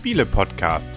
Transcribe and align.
Spiele-Podcast. 0.00 0.92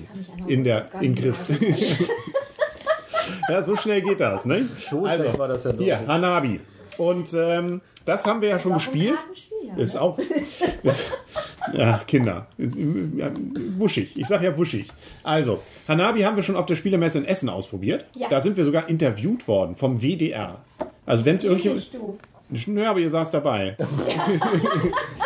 in 0.47 0.63
der 0.63 0.85
in 1.01 1.15
Griff. 1.15 1.39
ja, 3.49 3.63
so 3.63 3.77
schnell 3.77 4.03
geht 4.03 4.21
das, 4.21 4.45
ne? 4.45 4.69
So 4.91 5.07
schnell 5.07 5.39
war 5.39 5.49
das 5.49 5.65
ja 5.65 5.73
doch 5.73 5.83
Hier. 5.83 6.07
Hanabi. 6.07 6.61
Und 6.99 7.33
ähm, 7.33 7.81
das 8.05 8.25
haben 8.25 8.41
wir 8.41 8.49
ja 8.49 8.59
schon 8.59 8.73
Ist 8.73 8.79
gespielt. 8.79 9.19
Ja, 9.67 9.77
Ist 9.77 9.95
ne? 9.95 10.01
auch. 10.01 10.19
Das, 10.83 11.05
ja, 11.73 11.99
Kinder. 12.07 12.47
Ja, 12.57 13.31
wuschig. 13.77 14.17
Ich 14.17 14.27
sag 14.27 14.43
ja 14.43 14.57
wuschig. 14.57 14.89
Also, 15.23 15.61
Hanabi 15.87 16.23
haben 16.23 16.37
wir 16.37 16.43
schon 16.43 16.57
auf 16.57 16.67
der 16.67 16.77
Spielemesse 16.77 17.19
in 17.19 17.25
Essen 17.25 17.49
ausprobiert. 17.49 18.07
Ja. 18.15 18.29
Da 18.29 18.41
sind 18.41 18.57
wir 18.57 18.65
sogar 18.65 18.89
interviewt 18.89 19.47
worden 19.47 19.77
vom 19.77 20.01
WDR. 20.01 20.65
Also, 21.07 21.25
wenn 21.25 21.37
es 21.37 21.45
irgendjemand. 21.45 21.81
Nicht 21.81 21.95
du. 21.95 22.19
Nö, 22.51 22.87
aber 22.87 22.99
ihr 23.01 23.11
saß 23.11 23.31
dabei. 23.31 23.77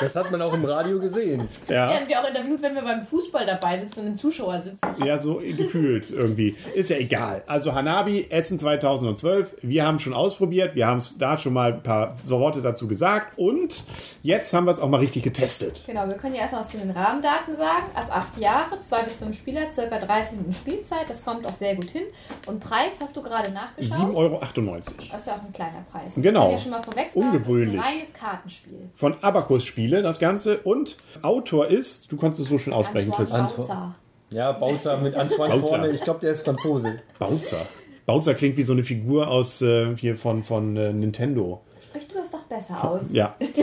Das 0.02 0.16
hat 0.16 0.32
man 0.32 0.42
auch 0.42 0.52
im 0.52 0.64
Radio 0.64 0.98
gesehen. 0.98 1.48
Ja. 1.68 1.90
Werden 1.90 2.08
wir 2.08 2.20
auch 2.20 2.26
interviewt, 2.26 2.60
wenn 2.60 2.74
wir 2.74 2.82
beim 2.82 3.06
Fußball 3.06 3.46
dabei 3.46 3.78
sitzen 3.78 4.00
und 4.00 4.06
im 4.08 4.16
Zuschauer 4.18 4.60
sitzen. 4.60 4.80
Ja, 5.04 5.16
so 5.16 5.36
gefühlt 5.36 6.10
irgendwie. 6.10 6.56
Ist 6.74 6.90
ja 6.90 6.96
egal. 6.96 7.44
Also 7.46 7.72
Hanabi, 7.72 8.26
Essen 8.28 8.58
2012. 8.58 9.54
Wir 9.62 9.86
haben 9.86 10.00
schon 10.00 10.12
ausprobiert. 10.12 10.74
Wir 10.74 10.88
haben 10.88 11.00
da 11.18 11.38
schon 11.38 11.52
mal 11.52 11.74
ein 11.74 11.82
paar 11.84 12.16
so 12.22 12.40
Worte 12.40 12.62
dazu 12.62 12.88
gesagt. 12.88 13.38
Und 13.38 13.84
jetzt 14.24 14.52
haben 14.54 14.64
wir 14.64 14.72
es 14.72 14.80
auch 14.80 14.88
mal 14.88 14.98
richtig 14.98 15.22
getestet. 15.22 15.82
Genau, 15.86 16.08
wir 16.08 16.14
können 16.14 16.34
ja 16.34 16.40
erstmal 16.42 16.62
aus 16.62 16.68
den 16.70 16.90
Rahmendaten 16.90 17.54
sagen. 17.54 17.86
Ab 17.94 18.08
acht 18.10 18.38
Jahre, 18.38 18.80
zwei 18.80 19.02
bis 19.02 19.18
fünf 19.18 19.36
Spieler, 19.36 19.70
circa 19.70 19.98
30 19.98 20.32
Minuten 20.32 20.52
Spielzeit. 20.52 21.08
Das 21.08 21.24
kommt 21.24 21.46
auch 21.46 21.54
sehr 21.54 21.76
gut 21.76 21.92
hin. 21.92 22.02
Und 22.46 22.58
Preis 22.58 22.94
hast 23.00 23.16
du 23.16 23.22
gerade 23.22 23.52
nachgeschaut. 23.52 23.98
7,98 23.98 24.16
Euro. 24.16 24.40
Das 24.40 25.20
ist 25.20 25.26
ja 25.28 25.34
auch 25.34 25.42
ein 25.42 25.52
kleiner 25.52 25.84
Preis. 25.92 26.14
Genau. 26.16 26.26
Ich 26.26 26.32
kann 26.32 26.50
ja 26.50 26.58
schon 26.58 26.70
mal 26.72 26.82
vorweg 26.82 27.11
sagen, 27.14 27.26
Ungewöhnlich. 27.26 27.76
Das 27.76 27.86
ist 27.86 27.92
ein 27.92 27.96
reines 27.96 28.12
Kartenspiel. 28.12 28.90
Von 28.94 29.16
Abacus 29.22 29.64
Spiele, 29.64 30.02
das 30.02 30.18
Ganze. 30.18 30.58
Und 30.58 30.96
Autor 31.22 31.68
ist, 31.68 32.10
du 32.10 32.16
kannst 32.16 32.40
es 32.40 32.48
so 32.48 32.58
schon 32.58 32.72
aussprechen, 32.72 33.12
Antoine 33.12 33.46
Chris. 33.46 33.68
Bauza. 33.68 33.94
Ja, 34.30 34.52
Bowser 34.52 34.96
mit 34.98 35.14
Antoine 35.14 35.54
Bowser. 35.54 35.66
vorne. 35.66 35.90
Ich 35.90 36.02
glaube, 36.02 36.20
der 36.20 36.32
ist 36.32 36.44
Franzose. 36.44 37.00
Bowser. 37.18 37.66
Bowser 38.06 38.34
klingt 38.34 38.56
wie 38.56 38.62
so 38.62 38.72
eine 38.72 38.82
Figur 38.82 39.28
aus 39.28 39.62
äh, 39.62 39.94
hier 39.96 40.16
von, 40.16 40.42
von 40.42 40.76
äh, 40.76 40.92
Nintendo. 40.92 41.60
Sprich 41.82 42.08
du 42.08 42.14
das 42.14 42.30
doch 42.30 42.44
besser 42.44 42.82
aus. 42.82 43.12
Ja. 43.12 43.36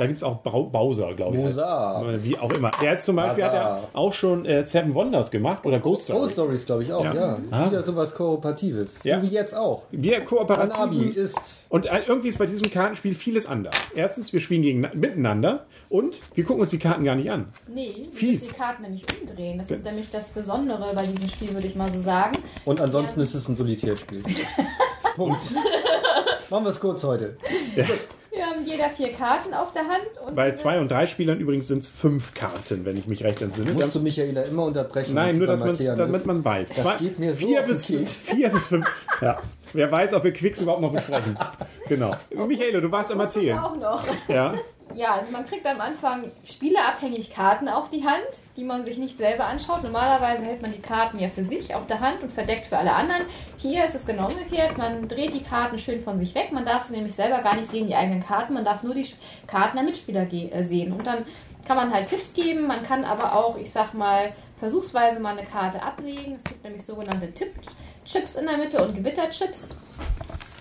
Da 0.00 0.06
gibt 0.06 0.16
es 0.16 0.22
auch 0.22 0.36
Bau 0.38 0.62
Bowser, 0.64 1.12
glaube 1.12 1.36
ich. 1.36 1.42
Bowser. 1.44 2.14
Wie 2.22 2.38
auch 2.38 2.50
immer. 2.52 2.70
Der 2.80 2.94
ist 2.94 3.04
zum 3.04 3.16
Beispiel, 3.16 3.44
hat 3.44 3.52
er 3.52 3.88
auch 3.92 4.14
schon 4.14 4.46
äh, 4.46 4.64
Seven 4.64 4.94
Wonders 4.94 5.30
gemacht 5.30 5.66
oder 5.66 5.78
Ghost 5.78 6.04
Story. 6.04 6.20
Ghost 6.20 6.32
Stories, 6.32 6.64
glaube 6.64 6.84
ich, 6.84 6.90
auch, 6.92 7.04
Ja. 7.04 7.12
ja. 7.14 7.38
Ah. 7.50 7.66
Wieder 7.70 7.82
sowas 7.82 8.14
Kooperatives. 8.14 9.00
Ja. 9.04 9.20
So 9.20 9.26
wie 9.26 9.28
jetzt 9.34 9.54
auch. 9.54 9.82
Wir 9.90 10.12
Hanabi 10.14 10.24
kooperativ. 10.26 11.16
ist. 11.16 11.36
Und 11.68 11.84
äh, 11.84 12.00
irgendwie 12.06 12.28
ist 12.28 12.38
bei 12.38 12.46
diesem 12.46 12.70
Kartenspiel 12.70 13.14
vieles 13.14 13.46
anders. 13.46 13.74
Erstens, 13.94 14.32
wir 14.32 14.40
spielen 14.40 14.62
gegen, 14.62 14.80
miteinander 14.94 15.66
und 15.90 16.16
wir 16.34 16.44
gucken 16.44 16.62
uns 16.62 16.70
die 16.70 16.78
Karten 16.78 17.04
gar 17.04 17.14
nicht 17.16 17.30
an. 17.30 17.52
Nee, 17.68 17.92
wir 17.96 18.12
Fies. 18.14 18.40
müssen 18.40 18.54
die 18.54 18.58
Karten 18.58 18.82
nämlich 18.84 19.04
umdrehen. 19.20 19.58
Das 19.58 19.70
ist 19.70 19.84
nämlich 19.84 20.10
das 20.10 20.30
Besondere 20.30 20.94
bei 20.94 21.04
diesem 21.04 21.28
Spiel, 21.28 21.52
würde 21.52 21.66
ich 21.66 21.74
mal 21.76 21.90
so 21.90 22.00
sagen. 22.00 22.38
Und 22.64 22.80
ansonsten 22.80 23.20
Ja. 23.20 23.24
ist 23.26 23.34
es 23.34 23.46
ein 23.50 23.56
Solitärspiel. 23.56 24.22
Punkt. 25.16 25.42
Machen 26.48 26.64
wir 26.64 26.70
es 26.70 26.80
kurz 26.80 27.04
heute. 27.04 27.36
Wir 28.40 28.46
haben 28.46 28.64
jeder 28.64 28.88
vier 28.88 29.12
Karten 29.12 29.52
auf 29.52 29.70
der 29.72 29.82
Hand. 29.82 30.00
Und 30.26 30.34
Bei 30.34 30.52
zwei 30.52 30.80
und 30.80 30.90
drei 30.90 31.06
Spielern 31.06 31.38
übrigens 31.40 31.68
sind 31.68 31.80
es 31.82 31.88
fünf 31.88 32.32
Karten, 32.32 32.86
wenn 32.86 32.96
ich 32.96 33.06
mich 33.06 33.22
recht 33.22 33.42
entsinne. 33.42 33.72
Musst 33.74 33.94
du 33.94 34.00
Michaela 34.00 34.40
immer 34.40 34.64
unterbrechen. 34.64 35.12
Nein, 35.12 35.36
nur 35.36 35.46
dass 35.46 35.62
man's, 35.62 35.84
damit 35.84 36.24
man 36.24 36.42
weiß. 36.42 36.70
Das 36.82 36.96
geht 36.96 37.18
mir 37.18 37.34
so 37.34 37.46
vier, 37.46 37.60
bis 37.60 37.84
fünf, 37.84 38.10
vier 38.10 38.48
bis 38.48 38.68
fünf. 38.68 38.90
Ja. 39.20 39.36
Wer 39.74 39.92
weiß, 39.92 40.14
ob 40.14 40.24
wir 40.24 40.32
Quicks 40.32 40.58
überhaupt 40.62 40.80
noch 40.80 40.92
besprechen. 40.92 41.38
Genau. 41.88 42.14
Michaela, 42.46 42.80
du 42.80 42.92
warst 42.92 43.10
am 43.10 43.18
Das 43.18 43.30
ist 43.30 43.36
Erzählen. 43.36 43.58
auch 43.58 43.76
noch. 43.76 44.06
Ja. 44.28 44.54
Ja, 44.94 45.14
also 45.14 45.30
man 45.30 45.44
kriegt 45.44 45.66
am 45.66 45.80
Anfang 45.80 46.32
spielerabhängig 46.44 47.32
Karten 47.32 47.68
auf 47.68 47.88
die 47.88 48.04
Hand, 48.04 48.40
die 48.56 48.64
man 48.64 48.84
sich 48.84 48.98
nicht 48.98 49.16
selber 49.16 49.46
anschaut. 49.46 49.84
Normalerweise 49.84 50.42
hält 50.42 50.62
man 50.62 50.72
die 50.72 50.80
Karten 50.80 51.18
ja 51.18 51.28
für 51.28 51.44
sich 51.44 51.74
auf 51.74 51.86
der 51.86 52.00
Hand 52.00 52.22
und 52.22 52.32
verdeckt 52.32 52.66
für 52.66 52.76
alle 52.76 52.92
anderen. 52.92 53.22
Hier 53.56 53.84
ist 53.84 53.94
es 53.94 54.04
genau 54.04 54.28
umgekehrt. 54.28 54.78
Man 54.78 55.06
dreht 55.06 55.32
die 55.32 55.42
Karten 55.42 55.78
schön 55.78 56.00
von 56.00 56.18
sich 56.18 56.34
weg. 56.34 56.50
Man 56.52 56.64
darf 56.64 56.82
sie 56.82 56.94
nämlich 56.94 57.14
selber 57.14 57.38
gar 57.38 57.54
nicht 57.54 57.70
sehen, 57.70 57.86
die 57.86 57.94
eigenen 57.94 58.22
Karten. 58.22 58.54
Man 58.54 58.64
darf 58.64 58.82
nur 58.82 58.94
die 58.94 59.06
Karten 59.46 59.76
der 59.76 59.84
Mitspieler 59.84 60.26
äh, 60.32 60.62
sehen. 60.64 60.92
Und 60.92 61.06
dann 61.06 61.24
kann 61.66 61.76
man 61.76 61.94
halt 61.94 62.06
Tipps 62.06 62.32
geben. 62.32 62.66
Man 62.66 62.82
kann 62.82 63.04
aber 63.04 63.36
auch, 63.36 63.56
ich 63.56 63.70
sag 63.70 63.94
mal, 63.94 64.32
versuchsweise 64.56 65.20
mal 65.20 65.36
eine 65.36 65.46
Karte 65.46 65.82
ablegen. 65.82 66.34
Es 66.34 66.44
gibt 66.44 66.64
nämlich 66.64 66.84
sogenannte 66.84 67.32
Tipp-Chips 67.32 68.34
in 68.34 68.46
der 68.46 68.56
Mitte 68.56 68.82
und 68.84 68.94
Gewitterchips. 68.94 69.76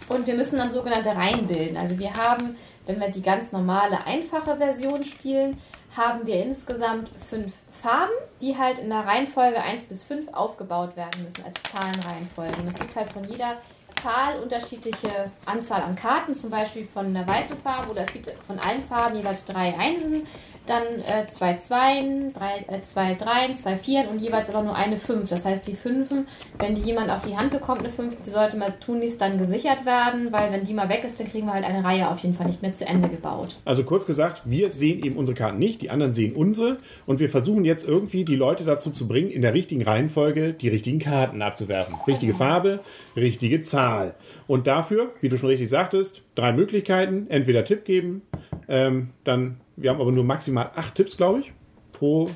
Und 0.10 0.28
wir 0.28 0.34
müssen 0.34 0.58
dann 0.58 0.72
sogenannte 0.72 1.16
Reihen 1.16 1.48
bilden. 1.48 1.78
Also 1.78 1.98
wir 2.00 2.14
haben, 2.14 2.58
wenn 2.86 3.00
wir 3.00 3.10
die 3.10 3.22
ganz 3.22 3.52
normale, 3.52 4.06
einfache 4.06 4.58
Version 4.58 5.06
spielen, 5.06 5.58
haben 5.96 6.26
wir 6.26 6.44
insgesamt 6.44 7.10
fünf 7.30 7.54
Farben, 7.72 8.14
die 8.42 8.58
halt 8.58 8.80
in 8.80 8.90
der 8.90 9.06
Reihenfolge 9.06 9.62
1 9.62 9.86
bis 9.86 10.04
5 10.04 10.34
aufgebaut 10.34 10.98
werden 10.98 11.24
müssen, 11.24 11.46
als 11.46 11.56
Zahlenreihenfolge. 11.64 12.56
Und 12.58 12.68
es 12.68 12.76
gibt 12.76 12.96
halt 12.96 13.10
von 13.10 13.24
jeder 13.24 13.58
Zahl 14.02 14.40
unterschiedliche 14.42 15.32
Anzahl 15.46 15.82
an 15.82 15.96
Karten, 15.96 16.34
zum 16.34 16.50
Beispiel 16.50 16.86
von 16.86 17.14
der 17.14 17.28
weißen 17.28 17.58
Farbe 17.58 17.92
oder 17.92 18.02
es 18.02 18.14
gibt 18.14 18.32
von 18.48 18.60
allen 18.60 18.82
Farben 18.82 19.18
jeweils 19.18 19.44
drei 19.46 19.78
Einsen, 19.78 20.26
dann 20.70 20.84
äh, 20.84 21.28
zwei 21.28 21.56
Zweien, 21.56 22.34
drei, 22.34 22.66
äh, 22.68 22.82
zwei 22.82 23.16
Dreien, 23.16 23.58
zwei 23.58 23.78
Vieren 23.78 24.08
und 24.08 24.20
jeweils 24.20 24.50
aber 24.50 24.64
nur 24.64 24.76
eine 24.76 24.98
Fünf. 24.98 25.30
Das 25.30 25.46
heißt, 25.46 25.68
die 25.68 25.74
Fünfen, 25.74 26.28
wenn 26.58 26.76
die 26.76 26.82
jemand 26.82 27.10
auf 27.10 27.22
die 27.24 27.36
Hand 27.38 27.52
bekommt, 27.52 27.80
eine 27.80 27.90
Fünf, 27.90 28.16
die 28.26 28.30
sollte 28.30 28.58
mal 28.58 28.74
tunlichst 28.80 29.20
dann 29.20 29.38
gesichert 29.38 29.86
werden, 29.86 30.32
weil 30.32 30.52
wenn 30.52 30.64
die 30.64 30.74
mal 30.74 30.90
weg 30.90 31.04
ist, 31.04 31.20
dann 31.20 31.30
kriegen 31.30 31.48
wir 31.48 31.54
halt 31.54 31.66
eine 31.66 31.84
Reihe 31.84 32.10
auf 32.10 32.20
jeden 32.20 32.34
Fall 32.34 32.48
nicht 32.48 32.62
mehr 32.62 32.72
zu 32.72 32.86
Ende 32.86 33.10
gebaut. 33.10 33.58
Also 33.66 33.84
kurz 33.84 34.06
gesagt, 34.06 34.44
wir 34.46 34.72
sehen 34.72 35.04
eben 35.04 35.16
unsere 35.16 35.36
Karten 35.36 35.60
nicht, 35.60 35.82
die 35.82 35.90
anderen 35.90 36.14
sehen 36.14 36.36
unsere 36.36 36.78
und 37.06 37.20
wir 37.20 37.30
versuchen 37.30 37.66
jetzt 37.66 37.88
irgendwie 37.88 38.24
die 38.24 38.36
Leute 38.36 38.64
dazu 38.64 38.92
zu 38.92 39.08
bringen, 39.08 39.30
in 39.30 39.42
der 39.42 39.54
richtigen 39.54 39.82
Reihenfolge 39.82 40.54
die 40.54 40.70
richtigen 40.70 41.00
Karten 41.00 41.42
abzuwerfen. 41.42 41.96
Richtige 42.08 42.34
Farbe, 42.34 42.82
richtige 43.16 43.62
Zahl. 43.62 44.16
Und 44.48 44.68
dafür, 44.68 45.12
wie 45.22 45.30
du 45.30 45.38
schon 45.38 45.50
richtig 45.50 45.70
sagtest, 45.70 46.24
drei 46.36 46.52
Möglichkeiten. 46.52 47.28
Entweder 47.30 47.64
Tipp 47.64 47.86
geben, 47.86 48.22
ähm, 48.68 49.10
dann, 49.24 49.58
wir 49.82 49.90
haben 49.90 50.02
aber 50.02 50.12
nur 50.12 50.24
maximal 50.24 50.72
acht 50.76 50.96
Tipps, 50.96 51.18
glaube 51.18 51.40
ich, 51.40 51.54
pro, 51.92 52.30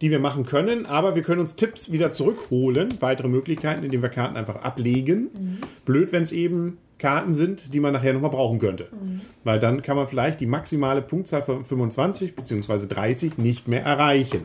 die 0.00 0.10
wir 0.10 0.18
machen 0.18 0.44
können. 0.44 0.86
Aber 0.86 1.14
wir 1.14 1.22
können 1.22 1.40
uns 1.40 1.56
Tipps 1.56 1.92
wieder 1.92 2.12
zurückholen, 2.12 2.88
weitere 3.00 3.28
Möglichkeiten, 3.28 3.84
indem 3.84 4.02
wir 4.02 4.08
Karten 4.08 4.36
einfach 4.36 4.56
ablegen. 4.56 5.30
Blöd, 5.84 6.12
wenn 6.12 6.22
es 6.22 6.32
eben 6.32 6.78
Karten 6.98 7.34
sind, 7.34 7.74
die 7.74 7.80
man 7.80 7.92
nachher 7.92 8.14
nochmal 8.14 8.30
brauchen 8.30 8.58
könnte. 8.58 8.88
Weil 9.44 9.60
dann 9.60 9.82
kann 9.82 9.96
man 9.96 10.06
vielleicht 10.06 10.40
die 10.40 10.46
maximale 10.46 11.02
Punktzahl 11.02 11.42
von 11.42 11.64
25 11.64 12.34
bzw. 12.34 12.86
30 12.86 13.38
nicht 13.38 13.68
mehr 13.68 13.84
erreichen. 13.84 14.42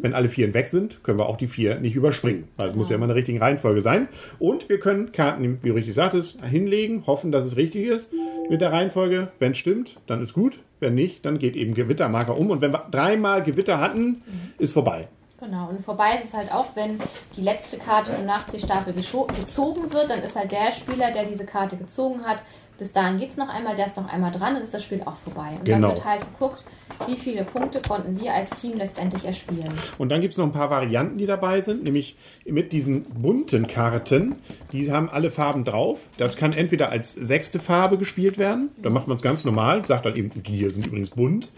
Wenn 0.00 0.12
alle 0.14 0.28
Vieren 0.28 0.54
weg 0.54 0.68
sind, 0.68 1.02
können 1.02 1.18
wir 1.18 1.26
auch 1.26 1.36
die 1.36 1.48
vier 1.48 1.80
nicht 1.80 1.96
überspringen. 1.96 2.44
Weil 2.56 2.70
es 2.70 2.76
muss 2.76 2.90
ja 2.90 2.96
immer 2.96 3.04
in 3.04 3.08
der 3.08 3.16
richtigen 3.16 3.38
Reihenfolge 3.38 3.80
sein. 3.80 4.08
Und 4.38 4.68
wir 4.68 4.78
können 4.78 5.12
Karten, 5.12 5.62
wie 5.62 5.68
du 5.68 5.74
richtig 5.74 5.94
sagtest, 5.94 6.44
hinlegen, 6.44 7.06
hoffen, 7.06 7.32
dass 7.32 7.46
es 7.46 7.56
richtig 7.56 7.86
ist 7.86 8.12
mit 8.50 8.60
der 8.60 8.72
Reihenfolge. 8.72 9.28
Wenn 9.38 9.52
es 9.52 9.58
stimmt, 9.58 9.96
dann 10.06 10.22
ist 10.22 10.34
gut. 10.34 10.58
Wenn 10.80 10.94
nicht, 10.94 11.24
dann 11.24 11.38
geht 11.38 11.56
eben 11.56 11.74
Gewittermarker 11.74 12.36
um. 12.36 12.50
Und 12.50 12.60
wenn 12.60 12.72
wir 12.72 12.86
dreimal 12.90 13.42
Gewitter 13.42 13.80
hatten, 13.80 14.22
ist 14.58 14.72
vorbei. 14.72 15.08
Genau, 15.44 15.68
und 15.68 15.80
vorbei 15.82 16.16
ist 16.18 16.26
es 16.28 16.34
halt 16.34 16.52
auch, 16.52 16.74
wenn 16.74 16.98
die 17.36 17.42
letzte 17.42 17.78
Karte 17.78 18.12
vom 18.12 18.24
Nachziehstapel 18.24 18.94
gezogen 18.94 19.92
wird, 19.92 20.10
dann 20.10 20.22
ist 20.22 20.36
halt 20.36 20.52
der 20.52 20.72
Spieler, 20.72 21.10
der 21.10 21.24
diese 21.24 21.44
Karte 21.44 21.76
gezogen 21.76 22.24
hat, 22.24 22.42
bis 22.76 22.92
dahin 22.92 23.18
geht 23.18 23.30
es 23.30 23.36
noch 23.36 23.48
einmal, 23.48 23.76
der 23.76 23.86
ist 23.86 23.96
noch 23.96 24.12
einmal 24.12 24.32
dran, 24.32 24.54
dann 24.54 24.62
ist 24.62 24.74
das 24.74 24.82
Spiel 24.82 25.00
auch 25.04 25.16
vorbei. 25.16 25.50
Und 25.58 25.64
Genau. 25.64 25.88
dann 25.88 25.96
wird 25.96 26.04
halt 26.04 26.20
geguckt, 26.22 26.64
wie 27.06 27.16
viele 27.16 27.44
Punkte 27.44 27.80
konnten 27.80 28.20
wir 28.20 28.34
als 28.34 28.50
Team 28.50 28.76
letztendlich 28.76 29.24
erspielen. 29.24 29.72
Und 29.98 30.08
dann 30.08 30.20
gibt 30.20 30.32
es 30.32 30.38
noch 30.38 30.46
ein 30.46 30.52
paar 30.52 30.70
Varianten, 30.70 31.16
die 31.18 31.26
dabei 31.26 31.60
sind, 31.60 31.84
nämlich 31.84 32.16
mit 32.44 32.72
diesen 32.72 33.04
bunten 33.04 33.68
Karten. 33.68 34.36
Die 34.72 34.90
haben 34.90 35.08
alle 35.08 35.30
Farben 35.30 35.64
drauf. 35.64 36.00
Das 36.18 36.36
kann 36.36 36.52
entweder 36.52 36.88
als 36.90 37.14
sechste 37.14 37.60
Farbe 37.60 37.96
gespielt 37.96 38.38
werden, 38.38 38.70
dann 38.82 38.92
macht 38.92 39.06
man 39.06 39.16
es 39.16 39.22
ganz 39.22 39.44
normal, 39.44 39.84
sagt 39.84 40.06
dann 40.06 40.16
eben, 40.16 40.30
die 40.30 40.52
hier 40.52 40.70
sind 40.70 40.86
übrigens 40.88 41.10
bunt. 41.10 41.48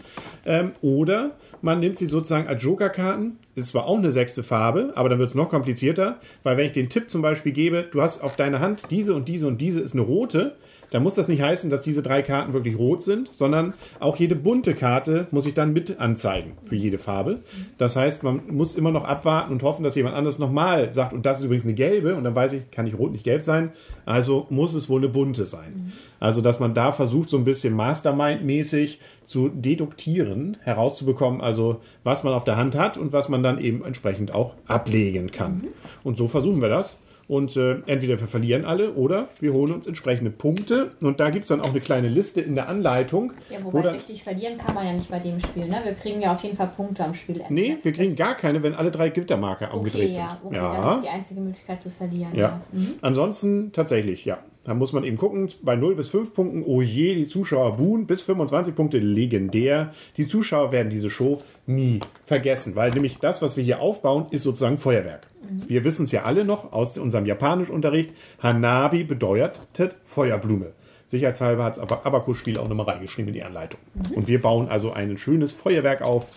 Ähm, 0.45 0.73
oder 0.81 1.31
man 1.63 1.79
nimmt 1.79 1.97
sie 1.97 2.05
sozusagen 2.05 2.47
als 2.47 2.61
Jokerkarten. 2.61 3.39
Ist 3.57 3.69
zwar 3.69 3.87
auch 3.87 3.97
eine 3.97 4.11
sechste 4.11 4.43
Farbe, 4.43 4.91
aber 4.93 5.09
dann 5.09 5.17
wird 5.17 5.29
es 5.29 5.35
noch 5.35 5.49
komplizierter, 5.49 6.19
weil 6.43 6.57
wenn 6.57 6.65
ich 6.65 6.73
den 6.73 6.89
Tipp 6.89 7.09
zum 7.09 7.23
Beispiel 7.23 7.51
gebe, 7.51 7.87
du 7.89 8.03
hast 8.03 8.21
auf 8.21 8.35
deiner 8.35 8.59
Hand 8.59 8.83
diese 8.91 9.15
und 9.15 9.27
diese 9.27 9.47
und 9.47 9.59
diese 9.59 9.81
ist 9.81 9.93
eine 9.93 10.03
rote, 10.03 10.55
dann 10.91 11.03
muss 11.03 11.15
das 11.15 11.27
nicht 11.27 11.41
heißen, 11.41 11.69
dass 11.69 11.81
diese 11.81 12.01
drei 12.01 12.21
Karten 12.21 12.53
wirklich 12.53 12.77
rot 12.77 13.01
sind, 13.01 13.29
sondern 13.33 13.73
auch 13.99 14.17
jede 14.17 14.35
bunte 14.35 14.73
Karte 14.73 15.27
muss 15.31 15.45
ich 15.45 15.53
dann 15.53 15.73
mit 15.73 15.99
anzeigen 15.99 16.53
für 16.63 16.75
jede 16.75 16.97
Farbe. 16.97 17.39
Das 17.77 17.95
heißt, 17.95 18.23
man 18.23 18.41
muss 18.49 18.75
immer 18.75 18.91
noch 18.91 19.03
abwarten 19.03 19.51
und 19.51 19.63
hoffen, 19.63 19.83
dass 19.83 19.95
jemand 19.95 20.15
anderes 20.15 20.39
nochmal 20.39 20.93
sagt, 20.93 21.13
und 21.13 21.25
das 21.25 21.39
ist 21.39 21.45
übrigens 21.45 21.65
eine 21.65 21.73
gelbe, 21.73 22.15
und 22.15 22.23
dann 22.23 22.35
weiß 22.35 22.53
ich, 22.53 22.71
kann 22.71 22.85
nicht 22.85 22.97
rot, 22.97 23.11
nicht 23.11 23.23
gelb 23.23 23.41
sein, 23.41 23.71
also 24.05 24.47
muss 24.49 24.73
es 24.73 24.89
wohl 24.89 24.99
eine 24.99 25.09
bunte 25.09 25.45
sein. 25.45 25.91
Also, 26.19 26.41
dass 26.41 26.59
man 26.59 26.73
da 26.73 26.91
versucht, 26.91 27.29
so 27.29 27.37
ein 27.37 27.45
bisschen 27.45 27.75
Mastermind-mäßig 27.75 28.99
zu 29.23 29.49
deduktieren, 29.49 30.57
herauszubekommen, 30.63 31.41
also 31.41 31.81
was 32.03 32.23
man 32.23 32.33
auf 32.33 32.43
der 32.43 32.57
Hand 32.57 32.75
hat 32.75 32.97
und 32.97 33.13
was 33.13 33.29
man 33.29 33.43
dann 33.43 33.59
eben 33.59 33.83
entsprechend 33.83 34.33
auch 34.33 34.53
ablegen 34.67 35.31
kann. 35.31 35.65
Und 36.03 36.17
so 36.17 36.27
versuchen 36.27 36.61
wir 36.61 36.69
das. 36.69 36.99
Und 37.27 37.57
äh, 37.57 37.79
entweder 37.87 38.19
wir 38.19 38.27
verlieren 38.27 38.63
alle 38.63 38.93
oder 38.93 39.27
wir 39.41 39.51
holen 39.51 39.73
uns 39.73 39.85
entsprechende 39.85 40.31
Punkte. 40.31 40.91
Und 41.01 41.19
da 41.19 41.29
gibt 41.29 41.43
es 41.43 41.49
dann 41.49 41.59
auch 41.59 41.71
eine 41.71 41.81
kleine 41.81 42.07
Liste 42.07 42.39
in 42.39 42.55
der 42.55 42.69
Anleitung. 42.69 43.33
Ja, 43.49 43.57
wobei 43.63 43.79
oder, 43.79 43.93
richtig 43.93 44.23
verlieren 44.23 44.57
kann 44.57 44.73
man 44.73 44.85
ja 44.85 44.93
nicht 44.93 45.09
bei 45.11 45.19
dem 45.19 45.39
Spiel. 45.41 45.65
Ne? 45.67 45.81
Wir 45.83 45.93
kriegen 45.93 46.21
ja 46.21 46.31
auf 46.31 46.41
jeden 46.43 46.55
Fall 46.55 46.71
Punkte 46.75 47.03
am 47.03 47.13
Spielende. 47.13 47.53
nee, 47.53 47.77
wir 47.83 47.91
kriegen 47.91 48.11
Das- 48.15 48.17
gar 48.17 48.35
keine, 48.35 48.63
wenn 48.63 48.73
alle 48.75 48.91
drei 48.91 49.09
Gewittermarker 49.09 49.67
Okay, 49.67 49.77
umgedreht 49.77 50.13
ja, 50.15 50.29
sind. 50.41 50.45
okay, 50.45 50.55
dann 50.55 50.97
ist 50.99 51.03
die 51.03 51.09
einzige 51.09 51.41
Möglichkeit 51.41 51.81
zu 51.81 51.89
verlieren. 51.89 52.33
Ja. 52.33 52.61
Mhm. 52.71 52.93
Ansonsten 53.01 53.71
tatsächlich, 53.73 54.23
ja. 54.23 54.37
Da 54.67 54.73
muss 54.73 54.91
man 54.91 55.05
eben 55.05 55.15
gucken, 55.15 55.47
bei 55.61 55.77
0 55.77 55.95
bis 55.95 56.09
5 56.09 56.33
Punkten, 56.33 56.61
oh 56.61 56.81
je, 56.81 57.15
die 57.15 57.25
Zuschauer 57.25 57.77
buhen, 57.77 58.05
bis 58.05 58.21
25 58.23 58.75
Punkte 58.75 58.99
legendär. 58.99 59.93
Die 60.17 60.27
Zuschauer 60.27 60.73
werden 60.73 60.89
diese 60.89 61.09
Show 61.09 61.41
nie 61.67 62.01
vergessen, 62.25 62.75
weil 62.75 62.91
nämlich 62.91 63.17
das, 63.19 63.41
was 63.41 63.55
wir 63.55 63.63
hier 63.63 63.79
aufbauen, 63.79 64.25
ist 64.31 64.43
sozusagen 64.43 64.77
Feuerwerk. 64.77 65.25
Wir 65.69 65.85
wissen 65.85 66.03
es 66.03 66.11
ja 66.11 66.23
alle 66.23 66.43
noch 66.43 66.73
aus 66.73 66.97
unserem 66.97 67.25
Japanischunterricht. 67.25 68.11
Hanabi 68.43 69.05
bedeutet 69.05 69.95
Feuerblume. 70.03 70.73
Sicherheitshalber 71.05 71.63
hat 71.63 71.73
es 71.77 71.79
aber 71.79 72.05
Abakus-Spiel 72.05 72.57
auch 72.57 72.67
nochmal 72.67 72.87
reingeschrieben 72.87 73.29
in 73.29 73.35
die 73.35 73.43
Anleitung. 73.43 73.79
Und 74.15 74.27
wir 74.27 74.41
bauen 74.41 74.67
also 74.67 74.91
ein 74.91 75.17
schönes 75.17 75.53
Feuerwerk 75.53 76.01
auf, 76.01 76.27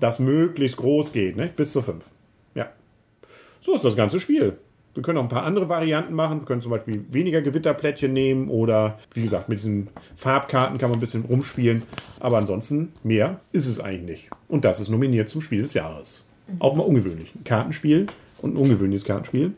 das 0.00 0.18
möglichst 0.18 0.78
groß 0.78 1.12
geht, 1.12 1.36
ne? 1.36 1.52
bis 1.54 1.70
zu 1.70 1.82
5. 1.82 2.04
Ja. 2.56 2.68
So 3.60 3.76
ist 3.76 3.84
das 3.84 3.94
ganze 3.94 4.18
Spiel. 4.18 4.58
Wir 4.96 5.02
können 5.02 5.18
auch 5.18 5.24
ein 5.24 5.28
paar 5.28 5.44
andere 5.44 5.68
Varianten 5.68 6.14
machen. 6.14 6.40
Wir 6.40 6.46
können 6.46 6.62
zum 6.62 6.70
Beispiel 6.70 7.04
weniger 7.10 7.42
Gewitterplättchen 7.42 8.12
nehmen 8.12 8.48
oder, 8.48 8.98
wie 9.12 9.20
gesagt, 9.20 9.50
mit 9.50 9.58
diesen 9.58 9.88
Farbkarten 10.16 10.78
kann 10.78 10.88
man 10.88 10.98
ein 10.98 11.00
bisschen 11.00 11.26
rumspielen. 11.26 11.82
Aber 12.18 12.38
ansonsten 12.38 12.92
mehr 13.02 13.40
ist 13.52 13.66
es 13.66 13.78
eigentlich 13.78 14.06
nicht. 14.06 14.30
Und 14.48 14.64
das 14.64 14.80
ist 14.80 14.88
nominiert 14.88 15.28
zum 15.28 15.42
Spiel 15.42 15.62
des 15.62 15.74
Jahres. 15.74 16.22
Auch 16.60 16.74
mal 16.74 16.84
ungewöhnlich. 16.84 17.30
Ein 17.34 17.44
Kartenspiel 17.44 18.06
und 18.40 18.54
ein 18.54 18.56
ungewöhnliches 18.56 19.04
Kartenspiel. 19.04 19.52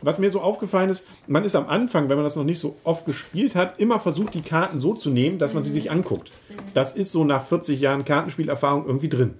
Was 0.00 0.18
mir 0.18 0.30
so 0.30 0.40
aufgefallen 0.40 0.90
ist, 0.90 1.08
man 1.26 1.44
ist 1.44 1.56
am 1.56 1.66
Anfang, 1.66 2.08
wenn 2.08 2.16
man 2.16 2.24
das 2.24 2.36
noch 2.36 2.44
nicht 2.44 2.60
so 2.60 2.76
oft 2.84 3.04
gespielt 3.04 3.56
hat, 3.56 3.80
immer 3.80 3.98
versucht, 3.98 4.34
die 4.34 4.42
Karten 4.42 4.78
so 4.78 4.94
zu 4.94 5.10
nehmen, 5.10 5.40
dass 5.40 5.54
man 5.54 5.64
sie 5.64 5.72
sich 5.72 5.90
anguckt. 5.90 6.30
Das 6.72 6.94
ist 6.94 7.10
so 7.10 7.24
nach 7.24 7.44
40 7.44 7.80
Jahren 7.80 8.04
Kartenspielerfahrung 8.04 8.86
irgendwie 8.86 9.08
drin. 9.08 9.34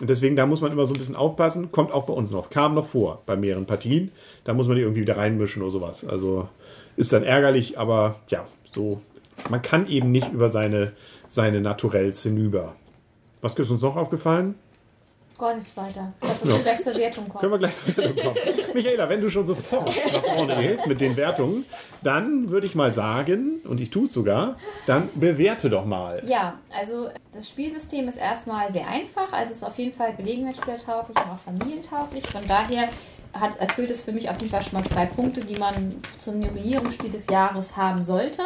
Und 0.00 0.08
deswegen, 0.08 0.36
da 0.36 0.46
muss 0.46 0.60
man 0.60 0.70
immer 0.70 0.86
so 0.86 0.94
ein 0.94 0.98
bisschen 0.98 1.16
aufpassen. 1.16 1.72
Kommt 1.72 1.92
auch 1.92 2.06
bei 2.06 2.12
uns 2.12 2.30
noch. 2.30 2.50
Kam 2.50 2.74
noch 2.74 2.86
vor 2.86 3.22
bei 3.26 3.36
mehreren 3.36 3.66
Partien. 3.66 4.12
Da 4.44 4.54
muss 4.54 4.68
man 4.68 4.76
die 4.76 4.82
irgendwie 4.82 5.00
wieder 5.00 5.16
reinmischen 5.16 5.62
oder 5.62 5.72
sowas. 5.72 6.04
Also 6.04 6.48
ist 6.96 7.12
dann 7.12 7.24
ärgerlich, 7.24 7.78
aber 7.78 8.16
ja, 8.28 8.46
so. 8.72 9.00
Man 9.50 9.62
kann 9.62 9.86
eben 9.86 10.10
nicht 10.10 10.32
über 10.32 10.50
seine, 10.50 10.92
seine 11.28 11.60
Naturells 11.60 12.22
hinüber. 12.22 12.74
Was 13.40 13.54
ist 13.54 13.70
uns 13.70 13.82
noch 13.82 13.96
aufgefallen? 13.96 14.56
Gar 15.38 15.54
nichts 15.54 15.76
weiter. 15.76 16.12
Das 16.20 16.44
wird 16.44 16.56
Ja. 16.56 16.62
gleich 16.62 16.80
zur 16.80 16.94
Wertung 16.96 17.28
Können 17.28 17.38
kommen. 17.38 17.52
wir 17.52 17.58
gleich 17.58 17.76
zur 17.76 17.96
Wertung 17.96 18.16
kommen. 18.16 18.36
Michaela, 18.74 19.08
wenn 19.08 19.20
du 19.20 19.30
schon 19.30 19.46
sofort 19.46 19.86
nach 20.12 20.24
vorne 20.34 20.56
gehst 20.56 20.86
mit 20.88 21.00
den 21.00 21.16
Wertungen, 21.16 21.64
dann 22.02 22.50
würde 22.50 22.66
ich 22.66 22.74
mal 22.74 22.92
sagen, 22.92 23.60
und 23.64 23.80
ich 23.80 23.90
tue 23.90 24.04
es 24.06 24.12
sogar, 24.12 24.56
dann 24.86 25.08
bewerte 25.14 25.70
doch 25.70 25.84
mal. 25.84 26.22
Ja, 26.26 26.54
also 26.76 27.08
das 27.32 27.48
Spielsystem 27.48 28.08
ist 28.08 28.16
erstmal 28.16 28.72
sehr 28.72 28.88
einfach. 28.88 29.32
Also 29.32 29.52
es 29.52 29.58
ist 29.58 29.64
auf 29.64 29.78
jeden 29.78 29.92
Fall 29.94 30.14
gelegenheitsspielertauglich 30.16 31.16
und 31.16 31.30
auch 31.32 31.38
familientauglich. 31.38 32.26
Von 32.26 32.42
daher 32.48 32.88
hat, 33.40 33.58
erfüllt 33.58 33.90
es 33.90 34.00
für 34.00 34.12
mich 34.12 34.28
auf 34.28 34.40
jeden 34.40 34.50
Fall 34.50 34.62
schon 34.62 34.80
mal 34.80 34.88
zwei 34.88 35.06
Punkte, 35.06 35.40
die 35.42 35.56
man 35.56 36.02
zum 36.18 36.40
Nominierungsspiel 36.40 37.10
des 37.10 37.26
Jahres 37.30 37.76
haben 37.76 38.04
sollte. 38.04 38.42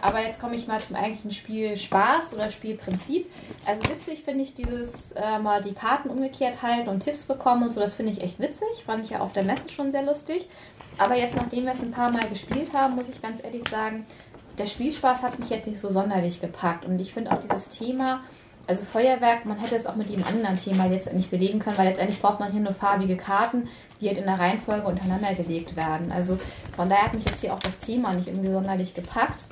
Aber 0.00 0.22
jetzt 0.22 0.40
komme 0.40 0.56
ich 0.56 0.66
mal 0.66 0.80
zum 0.80 0.96
eigentlichen 0.96 1.30
Spiel 1.30 1.76
Spaß 1.76 2.34
oder 2.34 2.50
Spielprinzip. 2.50 3.30
Also 3.64 3.82
witzig 3.84 4.22
finde 4.24 4.42
ich 4.44 4.54
dieses 4.54 5.12
äh, 5.12 5.38
mal 5.38 5.60
die 5.60 5.74
Karten 5.74 6.10
umgekehrt 6.10 6.62
halten 6.62 6.88
und 6.88 7.00
Tipps 7.00 7.24
bekommen 7.24 7.64
und 7.64 7.72
so. 7.72 7.80
Das 7.80 7.94
finde 7.94 8.12
ich 8.12 8.22
echt 8.22 8.38
witzig. 8.38 8.84
Fand 8.84 9.04
ich 9.04 9.10
ja 9.10 9.20
auf 9.20 9.32
der 9.32 9.44
Messe 9.44 9.68
schon 9.68 9.90
sehr 9.90 10.02
lustig. 10.02 10.48
Aber 10.98 11.16
jetzt, 11.16 11.36
nachdem 11.36 11.64
wir 11.64 11.72
es 11.72 11.82
ein 11.82 11.90
paar 11.90 12.10
Mal 12.10 12.26
gespielt 12.28 12.72
haben, 12.72 12.94
muss 12.94 13.08
ich 13.08 13.20
ganz 13.20 13.42
ehrlich 13.44 13.68
sagen, 13.68 14.06
der 14.58 14.66
Spielspaß 14.66 15.22
hat 15.22 15.38
mich 15.38 15.50
jetzt 15.50 15.66
nicht 15.66 15.80
so 15.80 15.90
sonderlich 15.90 16.40
gepackt. 16.40 16.84
Und 16.84 17.00
ich 17.00 17.12
finde 17.12 17.32
auch 17.32 17.40
dieses 17.40 17.68
Thema, 17.68 18.22
also 18.66 18.82
Feuerwerk, 18.84 19.46
man 19.46 19.58
hätte 19.58 19.76
es 19.76 19.86
auch 19.86 19.96
mit 19.96 20.10
jedem 20.10 20.24
anderen 20.24 20.56
Thema 20.56 20.86
letztendlich 20.86 21.30
belegen 21.30 21.58
können, 21.58 21.78
weil 21.78 21.88
letztendlich 21.88 22.20
braucht 22.20 22.40
man 22.40 22.52
hier 22.52 22.60
nur 22.60 22.74
farbige 22.74 23.16
Karten, 23.16 23.68
die 24.00 24.08
halt 24.08 24.18
in 24.18 24.24
der 24.24 24.38
Reihenfolge 24.38 24.86
untereinander 24.86 25.34
gelegt 25.34 25.76
werden. 25.76 26.10
Also 26.10 26.38
von 26.74 26.88
daher 26.88 27.04
hat 27.04 27.14
mich 27.14 27.24
jetzt 27.24 27.40
hier 27.40 27.54
auch 27.54 27.60
das 27.60 27.78
Thema 27.78 28.12
nicht 28.12 28.26
irgendwie 28.26 28.50
sonderlich 28.50 28.94
gepackt. 28.94 29.44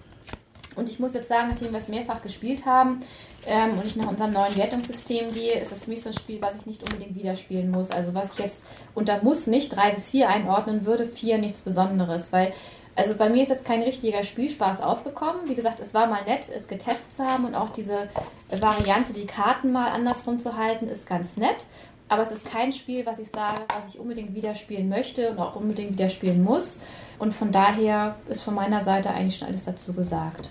Und 0.76 0.90
ich 0.90 0.98
muss 0.98 1.14
jetzt 1.14 1.28
sagen, 1.28 1.50
nachdem 1.50 1.70
wir 1.70 1.78
es 1.78 1.88
mehrfach 1.88 2.20
gespielt 2.22 2.66
haben 2.66 2.98
ähm, 3.46 3.78
und 3.78 3.84
ich 3.84 3.94
nach 3.94 4.08
unserem 4.08 4.32
neuen 4.32 4.56
Wertungssystem 4.56 5.32
gehe, 5.32 5.60
ist 5.60 5.70
das 5.70 5.84
für 5.84 5.90
mich 5.90 6.02
so 6.02 6.08
ein 6.08 6.14
Spiel, 6.14 6.42
was 6.42 6.56
ich 6.56 6.66
nicht 6.66 6.82
unbedingt 6.82 7.14
wieder 7.14 7.36
spielen 7.36 7.70
muss. 7.70 7.92
Also 7.92 8.14
was 8.14 8.34
ich 8.34 8.40
jetzt 8.40 8.64
unter 8.94 9.22
muss 9.22 9.46
nicht 9.46 9.76
3 9.76 9.92
bis 9.92 10.10
4 10.10 10.28
einordnen 10.28 10.84
würde, 10.84 11.06
4 11.06 11.38
nichts 11.38 11.60
Besonderes, 11.62 12.32
weil 12.32 12.52
also 12.96 13.16
bei 13.16 13.28
mir 13.28 13.42
ist 13.42 13.48
jetzt 13.48 13.64
kein 13.64 13.82
richtiger 13.82 14.22
Spielspaß 14.22 14.80
aufgekommen. 14.80 15.48
Wie 15.48 15.54
gesagt, 15.54 15.80
es 15.80 15.94
war 15.94 16.06
mal 16.06 16.24
nett, 16.24 16.48
es 16.54 16.68
getestet 16.68 17.12
zu 17.12 17.24
haben 17.24 17.44
und 17.44 17.54
auch 17.54 17.70
diese 17.70 18.08
Variante, 18.50 19.12
die 19.12 19.26
Karten 19.26 19.72
mal 19.72 19.90
andersrum 19.90 20.38
zu 20.38 20.56
halten, 20.56 20.88
ist 20.88 21.06
ganz 21.06 21.36
nett. 21.36 21.66
Aber 22.08 22.22
es 22.22 22.30
ist 22.30 22.44
kein 22.44 22.72
Spiel, 22.72 23.06
was 23.06 23.18
ich 23.18 23.30
sage, 23.30 23.62
was 23.74 23.88
ich 23.88 23.98
unbedingt 23.98 24.34
wieder 24.34 24.54
spielen 24.54 24.88
möchte 24.88 25.30
und 25.30 25.38
auch 25.38 25.56
unbedingt 25.56 25.92
wieder 25.92 26.08
spielen 26.08 26.44
muss. 26.44 26.78
Und 27.18 27.32
von 27.32 27.50
daher 27.50 28.16
ist 28.28 28.42
von 28.42 28.54
meiner 28.54 28.82
Seite 28.82 29.10
eigentlich 29.10 29.38
schon 29.38 29.48
alles 29.48 29.64
dazu 29.64 29.92
gesagt. 29.92 30.50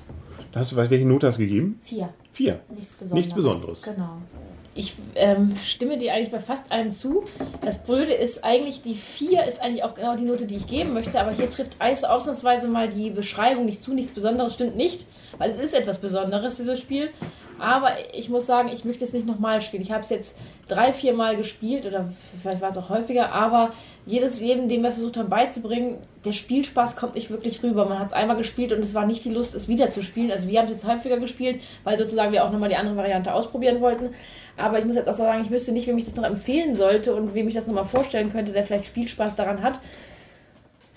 Da 0.52 0.60
hast 0.60 0.72
du, 0.72 0.76
weißt, 0.76 0.92
welche 0.92 1.06
Note 1.06 1.28
hast 1.28 1.38
du 1.38 1.44
gegeben? 1.44 1.80
Vier. 1.84 2.10
Vier. 2.32 2.60
Nichts 2.70 2.96
Besonderes. 2.96 3.14
Nichts 3.14 3.34
Besonderes. 3.34 3.82
Genau. 3.84 4.18
Ich 4.76 4.96
ähm, 5.16 5.56
stimme 5.64 5.98
dir 5.98 6.14
eigentlich 6.14 6.32
bei 6.32 6.40
fast 6.40 6.72
allem 6.72 6.92
zu. 6.92 7.26
Das 7.62 7.84
Blöde 7.84 8.14
ist 8.14 8.44
eigentlich, 8.44 8.82
die 8.82 8.96
4 8.96 9.44
ist 9.44 9.62
eigentlich 9.62 9.84
auch 9.84 9.94
genau 9.94 10.16
die 10.16 10.24
Note, 10.24 10.48
die 10.48 10.56
ich 10.56 10.68
geben 10.68 10.94
möchte, 10.94 11.20
aber 11.20 11.32
hier 11.32 11.50
trifft 11.50 11.76
also 11.80 12.08
ausnahmsweise 12.08 12.68
mal 12.68 12.90
die 12.90 13.12
Beschreibung 13.12 13.66
nicht 13.66 13.84
zu. 13.84 13.94
Nichts 13.94 14.14
Besonderes 14.14 14.56
stimmt 14.56 14.76
nicht, 14.76 15.06
weil 15.38 15.52
es 15.52 15.58
ist 15.58 15.76
etwas 15.76 16.00
Besonderes, 16.00 16.58
dieses 16.58 16.80
Spiel. 16.80 17.10
Aber 17.64 17.92
ich 18.14 18.28
muss 18.28 18.46
sagen, 18.46 18.68
ich 18.74 18.84
möchte 18.84 19.06
es 19.06 19.14
nicht 19.14 19.26
nochmal 19.26 19.62
spielen. 19.62 19.84
Ich 19.84 19.92
habe 19.94 20.02
es 20.02 20.10
jetzt 20.10 20.36
drei, 20.68 20.92
vier 20.92 21.14
Mal 21.14 21.38
gespielt 21.38 21.86
oder 21.86 22.10
vielleicht 22.42 22.60
war 22.60 22.72
es 22.72 22.78
auch 22.78 22.90
häufiger, 22.90 23.32
aber 23.32 23.72
jedes 24.06 24.42
Leben, 24.42 24.68
dem 24.68 24.82
wir 24.82 24.90
es 24.90 24.96
versucht 24.96 25.16
haben 25.16 25.30
beizubringen, 25.30 25.96
der 26.26 26.34
Spielspaß 26.34 26.98
kommt 26.98 27.16
nicht 27.16 27.30
wirklich 27.30 27.64
rüber. 27.64 27.86
Man 27.86 28.00
hat 28.00 28.08
es 28.08 28.14
einmal 28.14 28.36
gespielt 28.36 28.74
und 28.74 28.80
es 28.80 28.94
war 28.94 29.06
nicht 29.06 29.24
die 29.24 29.30
Lust, 29.30 29.56
es 29.56 29.70
wieder 29.70 29.92
zu 29.92 30.04
spielen. 30.04 30.30
Also 30.30 30.50
wir 30.50 30.60
haben 30.60 30.66
es 30.66 30.72
jetzt 30.72 30.86
häufiger 30.86 31.18
gespielt, 31.20 31.62
weil 31.86 31.98
sozusagen 31.98 32.34
wir 32.34 32.44
auch 32.44 32.52
nochmal 32.52 32.68
die 32.68 32.76
andere 32.76 32.98
Variante 32.98 33.34
ausprobieren 33.34 33.80
wollten. 33.80 34.10
Aber 34.58 34.78
ich 34.78 34.84
muss 34.84 34.98
jetzt 34.98 35.08
auch 35.08 35.14
sagen, 35.14 35.42
ich 35.42 35.50
wüsste 35.50 35.72
nicht, 35.72 35.88
wem 35.88 35.98
ich 35.98 36.04
das 36.04 36.18
noch 36.18 36.26
empfehlen 36.26 36.76
sollte 36.76 37.16
und 37.16 37.34
wem 37.34 37.48
ich 37.48 37.56
das 37.56 37.68
nochmal 37.68 37.86
vorstellen 37.86 38.30
könnte, 38.30 38.52
der 38.52 38.66
vielleicht 38.66 38.88
Spielspaß 38.88 39.38
daran 39.38 39.64
hat. 39.64 39.80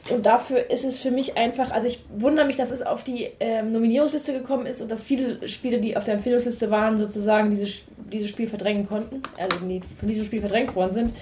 Und 0.08 0.26
dafür 0.26 0.70
ist 0.70 0.84
es 0.84 0.98
für 0.98 1.10
mich 1.10 1.36
einfach, 1.36 1.70
also 1.70 1.88
ich 1.88 2.04
wundere 2.16 2.46
mich, 2.46 2.56
dass 2.56 2.70
es 2.70 2.82
auf 2.82 3.02
die 3.02 3.28
ähm, 3.40 3.72
Nominierungsliste 3.72 4.32
gekommen 4.32 4.66
ist 4.66 4.80
und 4.80 4.90
dass 4.90 5.02
viele 5.02 5.48
Spiele, 5.48 5.78
die 5.78 5.96
auf 5.96 6.04
der 6.04 6.14
Empfehlungsliste 6.14 6.70
waren, 6.70 6.96
sozusagen 6.96 7.50
dieses, 7.50 7.82
dieses 8.12 8.30
Spiel 8.30 8.48
verdrängen 8.48 8.88
konnten, 8.88 9.22
also 9.36 9.64
die 9.66 9.80
von 9.98 10.08
diesem 10.08 10.24
Spiel 10.24 10.40
verdrängt 10.40 10.74
worden 10.76 10.92
sind. 10.92 11.12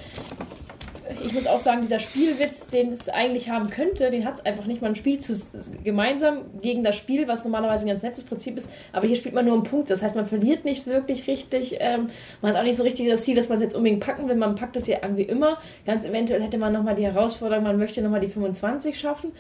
Ich 1.25 1.33
muss 1.33 1.47
auch 1.47 1.59
sagen, 1.59 1.83
dieser 1.83 1.99
Spielwitz, 1.99 2.67
den 2.69 2.93
es 2.93 3.09
eigentlich 3.09 3.51
haben 3.51 3.69
könnte, 3.69 4.11
den 4.11 4.25
hat 4.25 4.39
es 4.39 4.47
einfach 4.47 4.67
nicht. 4.67 4.81
Man 4.81 4.97
spielt 4.97 5.23
zu, 5.23 5.35
gemeinsam 5.83 6.39
gegen 6.63 6.83
das 6.83 6.97
Spiel, 6.97 7.29
was 7.29 7.45
normalerweise 7.45 7.85
ein 7.85 7.89
ganz 7.89 8.03
nettes 8.03 8.25
Prinzip 8.25 8.57
ist, 8.57 8.71
aber 8.93 9.07
hier 9.07 9.17
spielt 9.17 9.35
man 9.35 9.45
nur 9.45 9.55
einen 9.55 9.65
Punkt. 9.65 9.91
Das 9.91 10.03
heißt, 10.03 10.17
man 10.17 10.27
verliert 10.27 10.65
nicht 10.65 10.87
wirklich 10.87 11.27
richtig. 11.27 11.77
Ähm, 11.81 12.09
man 12.41 12.53
hat 12.53 12.61
auch 12.61 12.65
nicht 12.65 12.77
so 12.77 12.83
richtig 12.83 13.09
das 13.09 13.23
Ziel, 13.23 13.37
dass 13.37 13.49
man 13.49 13.59
es 13.59 13.65
jetzt 13.65 13.77
unbedingt 13.77 14.01
packen 14.01 14.29
will. 14.29 14.37
Man 14.37 14.55
packt 14.55 14.77
es 14.77 14.87
ja 14.87 14.99
irgendwie 15.03 15.25
immer. 15.25 15.59
Ganz 15.85 16.05
eventuell 16.05 16.43
hätte 16.43 16.59
man 16.59 16.73
nochmal 16.73 16.95
die 16.95 17.05
Herausforderung, 17.05 17.65
man 17.65 17.79
möchte 17.79 18.01
nochmal 18.01 18.21
die 18.21 18.29
25 18.29 18.99
schaffen. 18.99 19.33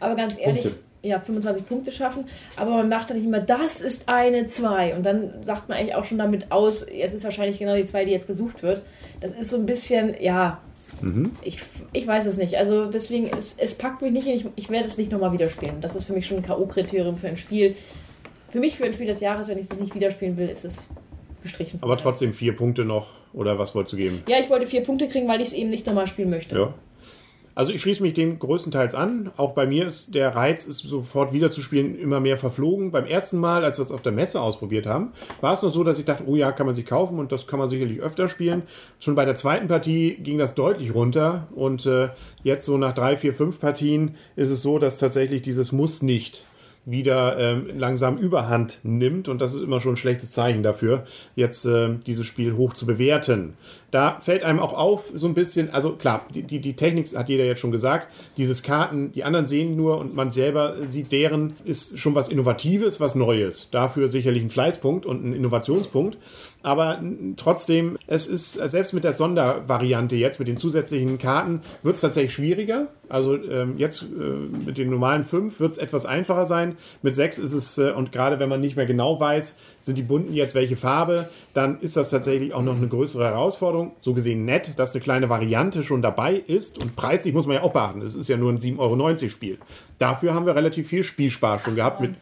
Aber 0.00 0.14
ganz 0.14 0.38
ehrlich, 0.38 0.64
Punkte. 0.64 0.80
ja, 1.02 1.20
25 1.20 1.66
Punkte 1.66 1.90
schaffen, 1.90 2.26
aber 2.56 2.70
man 2.70 2.88
macht 2.88 3.10
dann 3.10 3.16
nicht 3.16 3.26
immer, 3.26 3.40
das 3.40 3.80
ist 3.80 4.08
eine 4.08 4.46
2. 4.46 4.94
Und 4.94 5.04
dann 5.04 5.44
sagt 5.44 5.68
man 5.68 5.78
eigentlich 5.78 5.94
auch 5.94 6.04
schon 6.04 6.18
damit 6.18 6.52
aus, 6.52 6.82
es 6.82 7.12
ist 7.12 7.24
wahrscheinlich 7.24 7.58
genau 7.58 7.74
die 7.74 7.86
2, 7.86 8.04
die 8.04 8.12
jetzt 8.12 8.26
gesucht 8.26 8.62
wird. 8.62 8.82
Das 9.20 9.32
ist 9.32 9.50
so 9.50 9.56
ein 9.56 9.66
bisschen, 9.66 10.14
ja, 10.20 10.60
ich, 11.42 11.60
ich 11.92 12.06
weiß 12.06 12.26
es 12.26 12.36
nicht. 12.36 12.56
Also 12.56 12.86
deswegen, 12.86 13.28
es, 13.28 13.54
es 13.58 13.74
packt 13.74 14.02
mich 14.02 14.12
nicht 14.12 14.28
ich, 14.28 14.46
ich 14.56 14.70
werde 14.70 14.86
es 14.86 14.98
nicht 14.98 15.10
nochmal 15.10 15.32
wieder 15.32 15.48
spielen. 15.48 15.80
Das 15.80 15.96
ist 15.96 16.04
für 16.04 16.12
mich 16.12 16.26
schon 16.26 16.38
ein 16.38 16.42
K.O.-Kriterium 16.42 17.16
für 17.16 17.28
ein 17.28 17.36
Spiel. 17.36 17.76
Für 18.50 18.60
mich 18.60 18.76
für 18.76 18.84
ein 18.84 18.92
Spiel 18.92 19.06
des 19.06 19.20
Jahres, 19.20 19.48
wenn 19.48 19.58
ich 19.58 19.70
es 19.70 19.78
nicht 19.78 19.94
wieder 19.94 20.10
spielen 20.10 20.36
will, 20.36 20.48
ist 20.48 20.64
es 20.64 20.86
gestrichen. 21.42 21.78
Aber 21.82 21.96
trotzdem 21.96 22.32
vier 22.32 22.56
Punkte 22.56 22.84
noch. 22.84 23.08
Oder 23.34 23.58
was 23.58 23.74
wolltest 23.74 23.92
du 23.92 23.98
geben? 23.98 24.22
Ja, 24.26 24.38
ich 24.40 24.48
wollte 24.48 24.66
vier 24.66 24.82
Punkte 24.82 25.06
kriegen, 25.06 25.28
weil 25.28 25.40
ich 25.40 25.48
es 25.48 25.52
eben 25.52 25.68
nicht 25.68 25.86
nochmal 25.86 26.06
spielen 26.06 26.30
möchte. 26.30 26.56
Ja. 26.56 26.74
Also 27.58 27.72
ich 27.72 27.82
schließe 27.82 28.04
mich 28.04 28.14
dem 28.14 28.38
größtenteils 28.38 28.94
an. 28.94 29.32
Auch 29.36 29.52
bei 29.52 29.66
mir 29.66 29.88
ist 29.88 30.14
der 30.14 30.36
Reiz, 30.36 30.64
es 30.64 30.78
sofort 30.78 31.32
wieder 31.32 31.50
zu 31.50 31.60
spielen, 31.60 31.98
immer 31.98 32.20
mehr 32.20 32.38
verflogen. 32.38 32.92
Beim 32.92 33.04
ersten 33.04 33.36
Mal, 33.36 33.64
als 33.64 33.78
wir 33.78 33.82
es 33.82 33.90
auf 33.90 34.00
der 34.00 34.12
Messe 34.12 34.40
ausprobiert 34.40 34.86
haben, 34.86 35.10
war 35.40 35.54
es 35.54 35.62
noch 35.62 35.70
so, 35.70 35.82
dass 35.82 35.98
ich 35.98 36.04
dachte, 36.04 36.22
oh 36.28 36.36
ja, 36.36 36.52
kann 36.52 36.66
man 36.66 36.76
sich 36.76 36.86
kaufen 36.86 37.18
und 37.18 37.32
das 37.32 37.48
kann 37.48 37.58
man 37.58 37.68
sicherlich 37.68 37.98
öfter 37.98 38.28
spielen. 38.28 38.62
Schon 39.00 39.16
bei 39.16 39.24
der 39.24 39.34
zweiten 39.34 39.66
Partie 39.66 40.18
ging 40.22 40.38
das 40.38 40.54
deutlich 40.54 40.94
runter 40.94 41.48
und 41.52 41.84
äh, 41.84 42.10
jetzt 42.44 42.64
so 42.64 42.78
nach 42.78 42.94
drei, 42.94 43.16
vier, 43.16 43.34
fünf 43.34 43.58
Partien 43.58 44.14
ist 44.36 44.50
es 44.50 44.62
so, 44.62 44.78
dass 44.78 44.98
tatsächlich 44.98 45.42
dieses 45.42 45.72
Muss 45.72 46.00
nicht 46.00 46.44
wieder 46.90 47.36
ähm, 47.38 47.66
langsam 47.76 48.16
Überhand 48.16 48.80
nimmt 48.82 49.28
und 49.28 49.40
das 49.40 49.52
ist 49.52 49.62
immer 49.62 49.80
schon 49.80 49.94
ein 49.94 49.98
schlechtes 49.98 50.30
Zeichen 50.30 50.62
dafür, 50.62 51.04
jetzt 51.36 51.66
äh, 51.66 51.96
dieses 52.06 52.26
Spiel 52.26 52.56
hoch 52.56 52.72
zu 52.72 52.86
bewerten. 52.86 53.54
Da 53.90 54.20
fällt 54.20 54.44
einem 54.44 54.58
auch 54.58 54.74
auf, 54.74 55.04
so 55.14 55.26
ein 55.26 55.34
bisschen, 55.34 55.70
also 55.70 55.92
klar, 55.92 56.26
die, 56.34 56.42
die, 56.42 56.60
die 56.60 56.74
Technik 56.74 57.16
hat 57.16 57.30
jeder 57.30 57.44
jetzt 57.44 57.60
schon 57.60 57.72
gesagt, 57.72 58.08
dieses 58.36 58.62
Karten, 58.62 59.12
die 59.12 59.24
anderen 59.24 59.46
sehen 59.46 59.76
nur 59.76 59.98
und 59.98 60.14
man 60.14 60.30
selber 60.30 60.76
sieht 60.86 61.10
deren, 61.10 61.56
ist 61.64 61.98
schon 61.98 62.14
was 62.14 62.28
Innovatives, 62.28 63.00
was 63.00 63.14
Neues. 63.14 63.68
Dafür 63.70 64.10
sicherlich 64.10 64.42
ein 64.42 64.50
Fleißpunkt 64.50 65.06
und 65.06 65.24
ein 65.24 65.32
Innovationspunkt. 65.32 66.18
Aber 66.62 67.00
trotzdem, 67.36 67.98
es 68.08 68.26
ist, 68.26 68.54
selbst 68.54 68.92
mit 68.92 69.04
der 69.04 69.12
Sondervariante 69.12 70.16
jetzt, 70.16 70.38
mit 70.40 70.48
den 70.48 70.56
zusätzlichen 70.56 71.18
Karten, 71.18 71.62
wird 71.82 71.94
es 71.94 72.00
tatsächlich 72.00 72.34
schwieriger. 72.34 72.88
Also 73.08 73.36
ähm, 73.36 73.78
jetzt 73.78 74.02
äh, 74.02 74.66
mit 74.66 74.76
den 74.76 74.90
normalen 74.90 75.24
fünf 75.24 75.60
wird 75.60 75.72
es 75.72 75.78
etwas 75.78 76.04
einfacher 76.04 76.46
sein. 76.46 76.76
Mit 77.00 77.14
sechs 77.14 77.38
ist 77.38 77.52
es, 77.52 77.78
äh, 77.78 77.92
und 77.92 78.12
gerade 78.12 78.38
wenn 78.38 78.48
man 78.48 78.60
nicht 78.60 78.76
mehr 78.76 78.86
genau 78.86 79.18
weiß, 79.20 79.56
sind 79.78 79.96
die 79.96 80.02
bunten 80.02 80.34
jetzt 80.34 80.54
welche 80.54 80.76
Farbe, 80.76 81.30
dann 81.54 81.80
ist 81.80 81.96
das 81.96 82.10
tatsächlich 82.10 82.52
auch 82.52 82.62
noch 82.62 82.76
eine 82.76 82.88
größere 82.88 83.24
Herausforderung. 83.24 83.77
So 84.00 84.14
gesehen 84.14 84.44
nett, 84.44 84.78
dass 84.78 84.94
eine 84.94 85.02
kleine 85.02 85.28
Variante 85.28 85.82
schon 85.82 86.02
dabei 86.02 86.34
ist. 86.34 86.82
Und 86.82 86.96
preislich 86.96 87.34
muss 87.34 87.46
man 87.46 87.56
ja 87.56 87.62
auch 87.62 87.72
beachten. 87.72 88.02
Es 88.02 88.14
ist 88.14 88.28
ja 88.28 88.36
nur 88.36 88.52
ein 88.52 88.58
7,90 88.58 88.78
Euro 88.78 89.28
Spiel. 89.28 89.58
Dafür 89.98 90.34
haben 90.34 90.46
wir 90.46 90.54
relativ 90.54 90.88
viel 90.88 91.04
Spielspaß 91.04 91.62
schon 91.62 91.74
gehabt 91.74 92.00
mit 92.00 92.14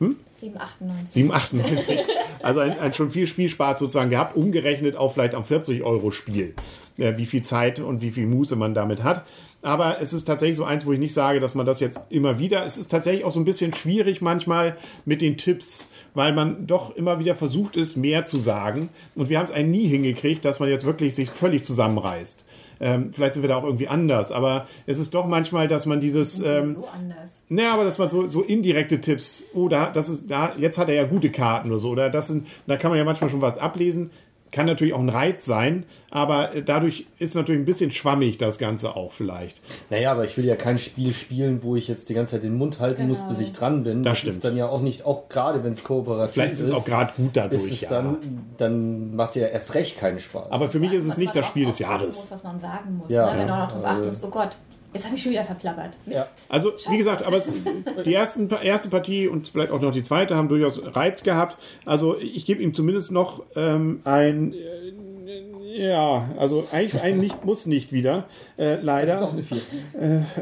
7,98. 0.00 1.30
7,98. 1.30 1.98
Also 2.40 2.60
ein, 2.60 2.78
ein 2.78 2.92
schon 2.92 3.10
viel 3.10 3.26
Spielspaß 3.26 3.80
sozusagen 3.80 4.10
gehabt, 4.10 4.36
umgerechnet 4.36 4.96
auf 4.96 5.14
vielleicht 5.14 5.34
am 5.34 5.44
40 5.44 5.82
Euro 5.82 6.12
Spiel. 6.12 6.54
Äh, 6.98 7.16
wie 7.16 7.26
viel 7.26 7.42
Zeit 7.42 7.78
und 7.78 8.02
wie 8.02 8.10
viel 8.10 8.26
Muße 8.26 8.56
man 8.56 8.74
damit 8.74 9.04
hat. 9.04 9.24
Aber 9.62 10.00
es 10.00 10.12
ist 10.12 10.24
tatsächlich 10.24 10.56
so 10.56 10.64
eins, 10.64 10.86
wo 10.86 10.92
ich 10.92 10.98
nicht 10.98 11.14
sage, 11.14 11.40
dass 11.40 11.54
man 11.54 11.66
das 11.66 11.80
jetzt 11.80 12.00
immer 12.10 12.38
wieder. 12.38 12.64
Es 12.64 12.76
ist 12.76 12.88
tatsächlich 12.88 13.24
auch 13.24 13.32
so 13.32 13.40
ein 13.40 13.44
bisschen 13.44 13.72
schwierig 13.74 14.20
manchmal 14.20 14.76
mit 15.04 15.20
den 15.20 15.36
Tipps, 15.36 15.88
weil 16.18 16.32
man 16.32 16.66
doch 16.66 16.96
immer 16.96 17.20
wieder 17.20 17.36
versucht 17.36 17.76
ist, 17.76 17.94
mehr 17.94 18.24
zu 18.24 18.38
sagen. 18.38 18.88
Und 19.14 19.28
wir 19.28 19.38
haben 19.38 19.44
es 19.44 19.52
eigentlich 19.52 19.82
nie 19.82 19.86
hingekriegt, 19.86 20.44
dass 20.44 20.58
man 20.58 20.68
jetzt 20.68 20.84
wirklich 20.84 21.14
sich 21.14 21.30
völlig 21.30 21.62
zusammenreißt. 21.62 22.44
Ähm, 22.80 23.12
vielleicht 23.12 23.34
sind 23.34 23.44
wir 23.44 23.48
da 23.48 23.54
auch 23.54 23.62
irgendwie 23.62 23.86
anders, 23.86 24.32
aber 24.32 24.66
es 24.86 24.98
ist 24.98 25.14
doch 25.14 25.26
manchmal, 25.26 25.68
dass 25.68 25.86
man 25.86 26.00
dieses. 26.00 26.40
Ähm, 26.40 26.74
so 26.74 26.88
anders. 26.92 27.30
naja, 27.48 27.72
aber 27.72 27.84
dass 27.84 27.98
man 27.98 28.10
so, 28.10 28.26
so 28.26 28.42
indirekte 28.42 29.00
Tipps, 29.00 29.44
oh, 29.54 29.68
da, 29.68 29.90
das 29.90 30.08
ist, 30.08 30.28
da, 30.28 30.56
jetzt 30.58 30.76
hat 30.76 30.88
er 30.88 30.96
ja 30.96 31.04
gute 31.04 31.30
Karten 31.30 31.70
oder 31.70 31.78
so, 31.78 31.90
oder 31.90 32.10
das 32.10 32.26
sind, 32.26 32.48
da 32.66 32.76
kann 32.76 32.90
man 32.90 32.98
ja 32.98 33.04
manchmal 33.04 33.30
schon 33.30 33.40
was 33.40 33.56
ablesen. 33.56 34.10
Kann 34.50 34.66
natürlich 34.66 34.94
auch 34.94 35.00
ein 35.00 35.08
Reiz 35.08 35.44
sein, 35.44 35.84
aber 36.10 36.54
äh, 36.54 36.62
dadurch 36.62 37.06
ist 37.18 37.34
natürlich 37.34 37.60
ein 37.60 37.64
bisschen 37.66 37.90
schwammig 37.90 38.38
das 38.38 38.58
Ganze 38.58 38.96
auch 38.96 39.12
vielleicht. 39.12 39.60
Naja, 39.90 40.12
aber 40.12 40.24
ich 40.24 40.36
will 40.36 40.44
ja 40.44 40.56
kein 40.56 40.78
Spiel 40.78 41.12
spielen, 41.12 41.62
wo 41.62 41.76
ich 41.76 41.88
jetzt 41.88 42.08
die 42.08 42.14
ganze 42.14 42.32
Zeit 42.32 42.44
den 42.44 42.56
Mund 42.56 42.80
halten 42.80 43.08
muss, 43.08 43.18
Genau. 43.18 43.30
bis 43.30 43.40
ich 43.40 43.52
dran 43.52 43.84
bin. 43.84 44.02
Das 44.02 44.18
stimmt. 44.18 44.36
ist 44.36 44.44
dann 44.44 44.56
ja 44.56 44.68
auch 44.68 44.80
nicht, 44.80 45.04
auch 45.04 45.28
gerade 45.28 45.62
wenn 45.64 45.74
es 45.74 45.84
kooperativ 45.84 46.34
Vielleicht 46.34 46.52
ist 46.54 46.60
es 46.60 46.72
auch 46.72 46.84
gerade 46.84 47.12
gut 47.16 47.28
ist 47.28 47.36
dadurch, 47.36 47.72
es 47.72 47.80
ja. 47.82 47.88
dann, 47.90 48.16
dann 48.56 49.16
macht 49.16 49.36
es 49.36 49.42
ja 49.42 49.48
erst 49.48 49.74
recht 49.74 49.98
keinen 49.98 50.18
Spaß. 50.20 50.50
aber 50.50 50.68
für 50.68 50.78
mich 50.78 50.92
ist 50.92 51.04
es 51.06 51.18
nicht 51.18 51.36
das 51.36 51.46
Spiel 51.46 51.66
des 51.66 51.78
Jahres. 51.78 52.06
Muss, 52.16 52.30
was 52.30 52.42
man 52.44 52.58
sagen 52.58 52.96
muss. 52.98 53.10
Ja, 53.10 53.26
ne? 53.26 53.40
Wenn 53.40 53.48
ja. 53.48 53.54
man 53.54 53.62
auch 53.62 53.66
noch 53.68 53.72
drauf 53.72 53.84
achten 53.84 54.06
muss. 54.06 54.22
Oh 54.24 54.30
Gott, 54.30 54.56
jetzt 54.92 55.04
habe 55.04 55.16
ich 55.16 55.22
schon 55.22 55.32
wieder 55.32 55.44
verplappert. 55.44 55.98
Ja. 56.06 56.26
Also, 56.48 56.72
wie 56.90 56.96
gesagt, 56.96 57.22
aber 57.22 57.36
es, 57.36 57.50
die 58.04 58.14
ersten, 58.14 58.50
erste 58.62 58.88
Partie 58.88 59.28
und 59.28 59.48
vielleicht 59.48 59.72
auch 59.72 59.80
noch 59.80 59.92
die 59.92 60.02
zweite 60.02 60.36
haben 60.36 60.48
durchaus 60.48 60.80
Reiz 60.84 61.22
gehabt. 61.22 61.56
Also, 61.84 62.18
ich 62.18 62.46
gebe 62.46 62.62
ihm 62.62 62.74
zumindest 62.74 63.12
noch 63.12 63.44
ähm, 63.56 64.00
ein, 64.04 64.52
äh, 64.54 65.90
ja, 65.90 66.30
also 66.38 66.66
eigentlich 66.72 67.00
ein 67.02 67.18
nicht, 67.18 67.44
muss 67.44 67.66
nicht 67.66 67.92
wieder, 67.92 68.24
äh, 68.56 68.76
leider. 68.80 69.20
Noch 69.20 69.32
eine 69.32 69.42
vier. 69.42 69.60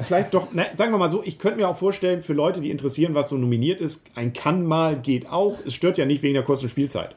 Vielleicht 0.03 0.33
doch, 0.33 0.49
na, 0.53 0.65
sagen 0.76 0.93
wir 0.93 0.99
mal 0.99 1.11
so, 1.11 1.23
ich 1.25 1.38
könnte 1.38 1.59
mir 1.59 1.69
auch 1.69 1.76
vorstellen, 1.76 2.23
für 2.23 2.33
Leute, 2.33 2.61
die 2.61 2.71
interessieren, 2.71 3.15
was 3.15 3.29
so 3.29 3.37
nominiert 3.37 3.81
ist, 3.81 4.05
ein 4.15 4.33
kann 4.33 4.65
mal 4.65 4.97
geht 4.97 5.31
auch. 5.31 5.59
Es 5.67 5.75
stört 5.75 5.99
ja 5.99 6.07
nicht 6.07 6.23
wegen 6.23 6.35
der 6.35 6.43
kurzen 6.43 6.71
Spielzeit. 6.71 7.17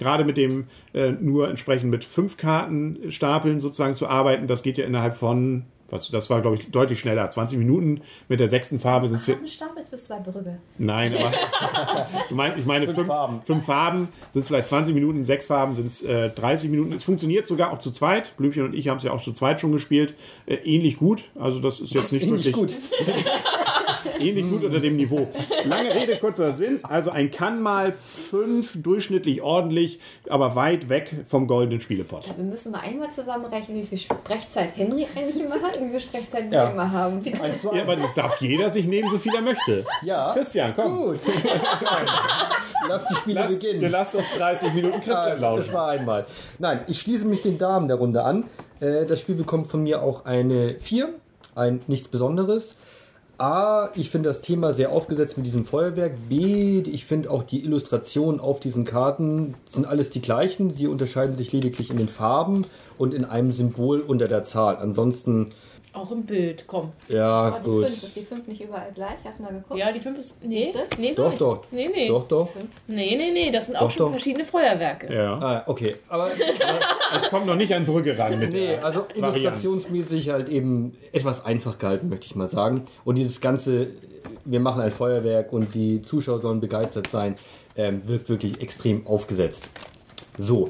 Gerade 0.00 0.24
mit 0.24 0.38
dem 0.38 0.68
äh, 0.94 1.10
nur 1.10 1.50
entsprechend 1.50 1.90
mit 1.90 2.04
fünf 2.04 2.38
Kartenstapeln 2.38 3.60
sozusagen 3.60 3.94
zu 3.94 4.08
arbeiten, 4.08 4.46
das 4.46 4.62
geht 4.62 4.78
ja 4.78 4.86
innerhalb 4.86 5.14
von, 5.14 5.66
was, 5.92 6.08
das 6.08 6.30
war 6.30 6.40
glaube 6.40 6.56
ich 6.56 6.70
deutlich 6.70 7.00
schneller, 7.00 7.28
20 7.28 7.58
Minuten. 7.58 8.00
Mit 8.28 8.40
der 8.40 8.48
sechsten 8.48 8.80
Farbe 8.80 9.08
sind 9.08 9.18
es 9.18 9.26
Kartenstapel 9.26 9.82
ist 9.82 9.90
bis 9.90 10.04
zwei 10.04 10.18
Brügge. 10.18 10.58
Nein, 10.78 11.14
aber 11.14 11.32
du 12.28 12.34
meinst, 12.34 12.58
ich 12.58 12.66
meine, 12.66 12.92
fünf, 12.92 13.06
Farben. 13.06 13.42
fünf 13.44 13.64
Farben 13.64 14.08
sind 14.30 14.42
es 14.42 14.48
vielleicht 14.48 14.68
20 14.68 14.94
Minuten, 14.94 15.24
sechs 15.24 15.46
Farben 15.46 15.76
sind 15.76 15.86
es 15.86 16.02
äh, 16.02 16.30
30 16.30 16.70
Minuten. 16.70 16.92
Es 16.92 17.04
funktioniert 17.04 17.46
sogar 17.46 17.72
auch 17.72 17.78
zu 17.78 17.90
zweit. 17.90 18.36
Blümchen 18.36 18.64
und 18.64 18.74
ich 18.74 18.88
haben 18.88 18.98
es 18.98 19.04
ja 19.04 19.12
auch 19.12 19.22
zu 19.22 19.32
zweit 19.32 19.60
schon 19.60 19.72
gespielt. 19.72 20.14
Äh, 20.46 20.56
ähnlich 20.56 20.98
gut. 20.98 21.24
Also 21.38 21.60
das 21.60 21.80
ist 21.80 21.92
jetzt 21.92 22.12
nicht 22.12 22.26
Ähnlich 22.26 22.46
wirklich 22.46 22.76
gut. 22.76 22.76
ähnlich 24.18 24.48
gut 24.48 24.64
unter 24.64 24.80
dem 24.80 24.96
Niveau. 24.96 25.28
Lange 25.64 25.94
Rede, 25.94 26.16
kurzer 26.16 26.52
Sinn. 26.52 26.80
Also 26.82 27.10
ein 27.10 27.30
kann 27.30 27.60
mal 27.62 27.92
fünf 27.92 28.80
durchschnittlich 28.82 29.42
ordentlich, 29.42 30.00
aber 30.28 30.54
weit 30.54 30.88
weg 30.88 31.14
vom 31.28 31.46
goldenen 31.46 31.80
Spielepot. 31.80 32.26
Wir 32.36 32.44
müssen 32.44 32.72
mal 32.72 32.80
einmal 32.80 33.10
zusammenrechnen, 33.10 33.78
wie 33.82 33.86
viel 33.86 33.98
Sprechzeit 33.98 34.76
Henry 34.76 35.06
eigentlich 35.16 35.40
immer 35.44 35.60
hat 35.60 35.76
und 35.76 35.86
wie 35.88 35.90
viel 35.90 36.00
Sprechzeit 36.00 36.50
wir 36.50 36.58
Ja. 36.58 36.70
immer 36.70 36.90
haben. 36.90 37.20
Ja, 37.24 37.82
aber 37.82 37.96
das 37.96 38.14
darf 38.14 38.40
jeder 38.40 38.70
sich 38.70 38.86
nehmen, 38.86 39.08
so 39.08 39.18
viel 39.18 39.34
er 39.34 39.42
möchte. 39.42 39.84
Ja. 40.02 40.32
Christian, 40.34 40.72
komm. 40.74 40.96
Gut. 40.96 41.18
Lass 42.88 43.06
die 43.08 43.14
Spiele 43.16 43.40
Lass, 43.40 43.58
beginnen. 43.58 43.82
ihr 43.82 43.88
lasst 43.90 44.14
uns 44.14 44.32
30 44.36 44.72
Minuten 44.74 44.94
Christian 45.00 45.16
Ja, 45.26 45.30
das 45.34 45.40
lauschen. 45.40 45.74
war 45.74 45.88
einmal. 45.90 46.26
Nein, 46.58 46.80
ich 46.88 46.98
schließe 47.00 47.24
mich 47.26 47.42
den 47.42 47.58
Damen 47.58 47.88
der 47.88 47.98
Runde 47.98 48.22
an. 48.24 48.44
Äh, 48.80 49.04
Das 49.06 49.20
Spiel 49.20 49.34
bekommt 49.34 49.68
von 49.70 49.82
mir 49.82 50.02
auch 50.02 50.24
eine 50.24 50.76
4. 50.80 51.10
Ein 51.54 51.82
nichts 51.88 52.08
Besonderes. 52.08 52.76
A, 53.40 53.88
ich 53.94 54.10
finde 54.10 54.28
das 54.28 54.42
Thema 54.42 54.74
sehr 54.74 54.92
aufgesetzt 54.92 55.38
mit 55.38 55.46
diesem 55.46 55.64
Feuerwerk. 55.64 56.12
B, 56.28 56.80
ich 56.80 57.06
finde 57.06 57.30
auch 57.30 57.42
die 57.42 57.64
Illustrationen 57.64 58.38
auf 58.38 58.60
diesen 58.60 58.84
Karten 58.84 59.54
sind 59.66 59.86
alles 59.86 60.10
die 60.10 60.20
gleichen. 60.20 60.74
Sie 60.74 60.86
unterscheiden 60.86 61.38
sich 61.38 61.50
lediglich 61.50 61.90
in 61.90 61.96
den 61.96 62.08
Farben 62.08 62.66
und 62.98 63.14
in 63.14 63.24
einem 63.24 63.52
Symbol 63.52 64.00
unter 64.00 64.26
der 64.26 64.44
Zahl. 64.44 64.76
Ansonsten, 64.76 65.48
Auch 65.92 66.12
im 66.12 66.22
Bild, 66.22 66.64
komm. 66.68 66.92
ja, 67.08 67.48
Oh, 67.48 67.58
die 67.58 67.64
gut. 67.70 67.84
5, 67.86 68.02
ist 68.04 68.14
die 68.16 68.22
5 68.22 68.46
nicht 68.46 68.60
überall 68.62 68.92
gleich? 68.94 69.16
Hast 69.24 69.40
du 69.40 69.42
mal 69.42 69.52
geguckt? 69.52 69.78
Ja, 69.80 69.90
die 69.90 69.98
5 69.98 70.18
ist. 70.18 70.36
Nee, 70.44 70.72
nee, 70.98 71.12
so 71.12 71.22
Doch, 71.24 71.30
nicht. 71.30 71.40
doch. 71.40 71.64
Nee, 71.72 71.90
nee. 71.92 72.06
Doch, 72.08 72.28
doch. 72.28 72.48
Nee, 72.86 73.16
nee, 73.16 73.30
nee, 73.32 73.50
das 73.50 73.66
sind 73.66 73.74
auch 73.76 73.82
Doch, 73.82 73.90
schon 73.90 74.06
doch. 74.06 74.10
verschiedene 74.12 74.44
Feuerwerke. 74.44 75.12
Ja. 75.12 75.34
Ah, 75.40 75.64
okay. 75.66 75.96
Aber 76.08 76.30
Es 77.16 77.28
kommt 77.28 77.46
noch 77.46 77.56
nicht 77.56 77.74
an 77.74 77.86
Brücke 77.86 78.16
ran 78.16 78.38
mit 78.38 78.52
Nee, 78.52 78.68
der 78.68 78.84
also 78.84 79.00
Varianz. 79.16 79.36
illustrationsmäßig 79.64 80.30
halt 80.30 80.48
eben 80.48 80.96
etwas 81.12 81.44
einfach 81.44 81.76
gehalten, 81.78 82.08
möchte 82.08 82.26
ich 82.26 82.36
mal 82.36 82.48
sagen. 82.48 82.84
Und 83.04 83.16
dieses 83.16 83.40
ganze, 83.40 83.88
wir 84.44 84.60
machen 84.60 84.80
ein 84.82 84.92
Feuerwerk 84.92 85.52
und 85.52 85.74
die 85.74 86.02
Zuschauer 86.02 86.38
sollen 86.40 86.60
begeistert 86.60 87.08
sein, 87.08 87.34
ähm, 87.76 88.02
wirkt 88.06 88.28
wirklich 88.28 88.60
extrem 88.62 89.08
aufgesetzt. 89.08 89.68
So, 90.38 90.68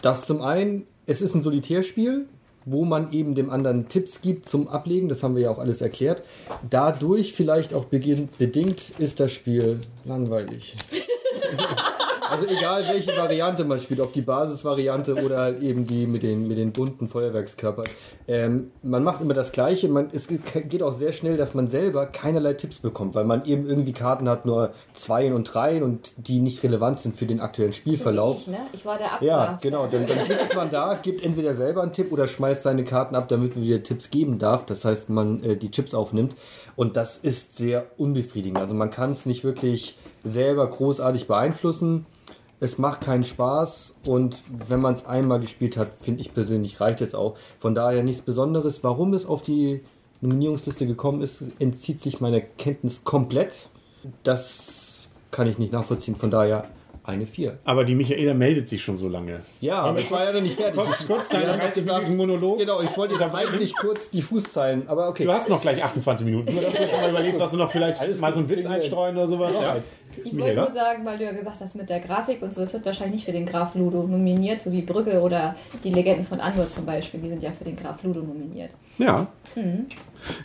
das 0.00 0.24
zum 0.24 0.40
einen, 0.40 0.86
es 1.04 1.20
ist 1.20 1.34
ein 1.34 1.42
Solitärspiel, 1.42 2.26
wo 2.64 2.84
man 2.84 3.12
eben 3.12 3.34
dem 3.34 3.50
anderen 3.50 3.88
Tipps 3.88 4.20
gibt 4.20 4.48
zum 4.48 4.68
Ablegen, 4.68 5.08
das 5.08 5.22
haben 5.22 5.34
wir 5.34 5.42
ja 5.42 5.50
auch 5.50 5.58
alles 5.58 5.80
erklärt. 5.80 6.22
Dadurch 6.68 7.32
vielleicht 7.32 7.74
auch 7.74 7.86
bedingt 7.86 8.92
ist 8.98 9.20
das 9.20 9.32
Spiel 9.32 9.80
langweilig. 10.04 10.76
Also 12.30 12.46
egal 12.46 12.86
welche 12.86 13.16
Variante 13.16 13.64
man 13.64 13.80
spielt, 13.80 14.00
ob 14.00 14.12
die 14.12 14.20
Basisvariante 14.20 15.14
oder 15.14 15.38
halt 15.38 15.62
eben 15.62 15.86
die 15.86 16.06
mit 16.06 16.22
den, 16.22 16.46
mit 16.46 16.58
den 16.58 16.72
bunten 16.72 17.08
Feuerwerkskörpern. 17.08 17.86
Ähm, 18.28 18.70
man 18.82 19.02
macht 19.02 19.20
immer 19.20 19.34
das 19.34 19.50
Gleiche. 19.50 19.88
Man, 19.88 20.10
es 20.12 20.28
geht 20.28 20.82
auch 20.82 20.92
sehr 20.92 21.12
schnell, 21.12 21.36
dass 21.36 21.54
man 21.54 21.66
selber 21.66 22.06
keinerlei 22.06 22.54
Tipps 22.54 22.78
bekommt, 22.78 23.16
weil 23.16 23.24
man 23.24 23.44
eben 23.44 23.68
irgendwie 23.68 23.92
Karten 23.92 24.28
hat, 24.28 24.46
nur 24.46 24.72
Zweien 24.94 25.32
und 25.32 25.52
Dreien 25.52 25.82
und 25.82 26.12
die 26.16 26.38
nicht 26.38 26.62
relevant 26.62 27.00
sind 27.00 27.16
für 27.16 27.26
den 27.26 27.40
aktuellen 27.40 27.72
Spielverlauf. 27.72 28.42
Ich, 28.42 28.46
ne? 28.46 28.58
ich 28.72 28.84
war 28.84 28.96
der 28.96 29.14
Abwehr. 29.14 29.28
Ja, 29.28 29.58
genau. 29.60 29.88
Dann, 29.90 30.06
dann 30.06 30.26
sitzt 30.26 30.54
man 30.54 30.70
da, 30.70 30.94
gibt 30.94 31.24
entweder 31.24 31.54
selber 31.54 31.82
einen 31.82 31.92
Tipp 31.92 32.12
oder 32.12 32.28
schmeißt 32.28 32.62
seine 32.62 32.84
Karten 32.84 33.16
ab, 33.16 33.28
damit 33.28 33.56
man 33.56 33.64
wieder 33.64 33.82
Tipps 33.82 34.10
geben 34.10 34.38
darf. 34.38 34.64
Das 34.66 34.84
heißt, 34.84 35.10
man 35.10 35.42
äh, 35.42 35.56
die 35.56 35.72
Chips 35.72 35.94
aufnimmt. 35.94 36.36
Und 36.76 36.96
das 36.96 37.18
ist 37.18 37.56
sehr 37.56 37.86
unbefriedigend. 37.98 38.58
Also 38.58 38.74
man 38.74 38.90
kann 38.90 39.10
es 39.10 39.26
nicht 39.26 39.42
wirklich 39.42 39.96
selber 40.24 40.66
großartig 40.68 41.26
beeinflussen. 41.26 42.06
Es 42.60 42.76
macht 42.76 43.00
keinen 43.00 43.24
Spaß 43.24 43.94
und 44.06 44.36
wenn 44.68 44.80
man 44.80 44.94
es 44.94 45.06
einmal 45.06 45.40
gespielt 45.40 45.78
hat, 45.78 45.88
finde 46.00 46.20
ich 46.20 46.34
persönlich, 46.34 46.80
reicht 46.80 47.00
es 47.00 47.14
auch. 47.14 47.36
Von 47.58 47.74
daher 47.74 48.02
nichts 48.02 48.22
Besonderes. 48.22 48.84
Warum 48.84 49.14
es 49.14 49.24
auf 49.24 49.42
die 49.42 49.80
Nominierungsliste 50.20 50.86
gekommen 50.86 51.22
ist, 51.22 51.42
entzieht 51.58 52.02
sich 52.02 52.20
meiner 52.20 52.40
Kenntnis 52.40 53.02
komplett. 53.04 53.70
Das 54.22 55.08
kann 55.30 55.46
ich 55.46 55.58
nicht 55.58 55.72
nachvollziehen. 55.72 56.16
Von 56.16 56.30
daher 56.30 56.64
eine 57.02 57.26
4. 57.26 57.58
Aber 57.64 57.84
die 57.84 57.94
Michaela 57.94 58.34
meldet 58.34 58.68
sich 58.68 58.82
schon 58.82 58.96
so 58.96 59.08
lange. 59.08 59.40
Ja, 59.60 59.80
aber 59.80 59.98
ich 59.98 60.10
war 60.10 60.24
ja 60.24 60.32
noch 60.32 60.42
nicht 60.42 60.56
fertig. 60.56 60.80
Kurz, 60.80 61.06
kurz 61.06 61.28
deinen 61.28 61.58
30-minütigen 61.58 62.14
Monolog. 62.14 62.58
Genau, 62.58 62.80
ich 62.82 62.94
wollte 62.96 63.14
jetzt 63.14 63.22
eigentlich 63.22 63.74
kurz 63.74 64.10
die 64.10 64.22
Fußzeilen, 64.22 64.88
aber 64.88 65.08
okay. 65.08 65.24
Du 65.24 65.32
hast 65.32 65.48
noch 65.48 65.62
gleich 65.62 65.82
28 65.82 66.26
Minuten. 66.26 66.54
Dass 66.54 66.74
du 66.74 66.88
schon 66.88 67.00
mal 67.00 67.10
überlegst, 67.10 67.40
dass 67.40 67.50
du 67.52 67.56
noch 67.56 67.70
vielleicht 67.70 68.00
Alles 68.00 68.20
mal 68.20 68.32
so 68.32 68.40
einen 68.40 68.48
Witz 68.50 68.66
einstreuen 68.66 69.16
oder 69.16 69.28
sowas. 69.28 69.52
Ja. 69.60 69.76
Ich 70.24 70.36
wollte 70.38 70.56
nur 70.56 70.72
sagen, 70.72 71.04
weil 71.04 71.18
du 71.18 71.24
ja 71.24 71.32
gesagt 71.32 71.60
hast 71.60 71.74
mit 71.76 71.88
der 71.88 72.00
Grafik 72.00 72.42
und 72.42 72.52
so, 72.52 72.62
es 72.62 72.72
wird 72.72 72.84
wahrscheinlich 72.84 73.16
nicht 73.16 73.24
für 73.24 73.32
den 73.32 73.46
Graf 73.46 73.74
Ludo 73.74 74.02
nominiert, 74.02 74.62
so 74.62 74.72
wie 74.72 74.82
Brügge 74.82 75.20
oder 75.20 75.56
die 75.84 75.90
Legenden 75.90 76.24
von 76.24 76.40
Andor 76.40 76.68
zum 76.68 76.86
Beispiel, 76.86 77.20
die 77.20 77.28
sind 77.28 77.42
ja 77.42 77.50
für 77.52 77.64
den 77.64 77.76
Graf 77.76 78.02
Ludo 78.02 78.20
nominiert. 78.20 78.70
Ja. 78.98 79.28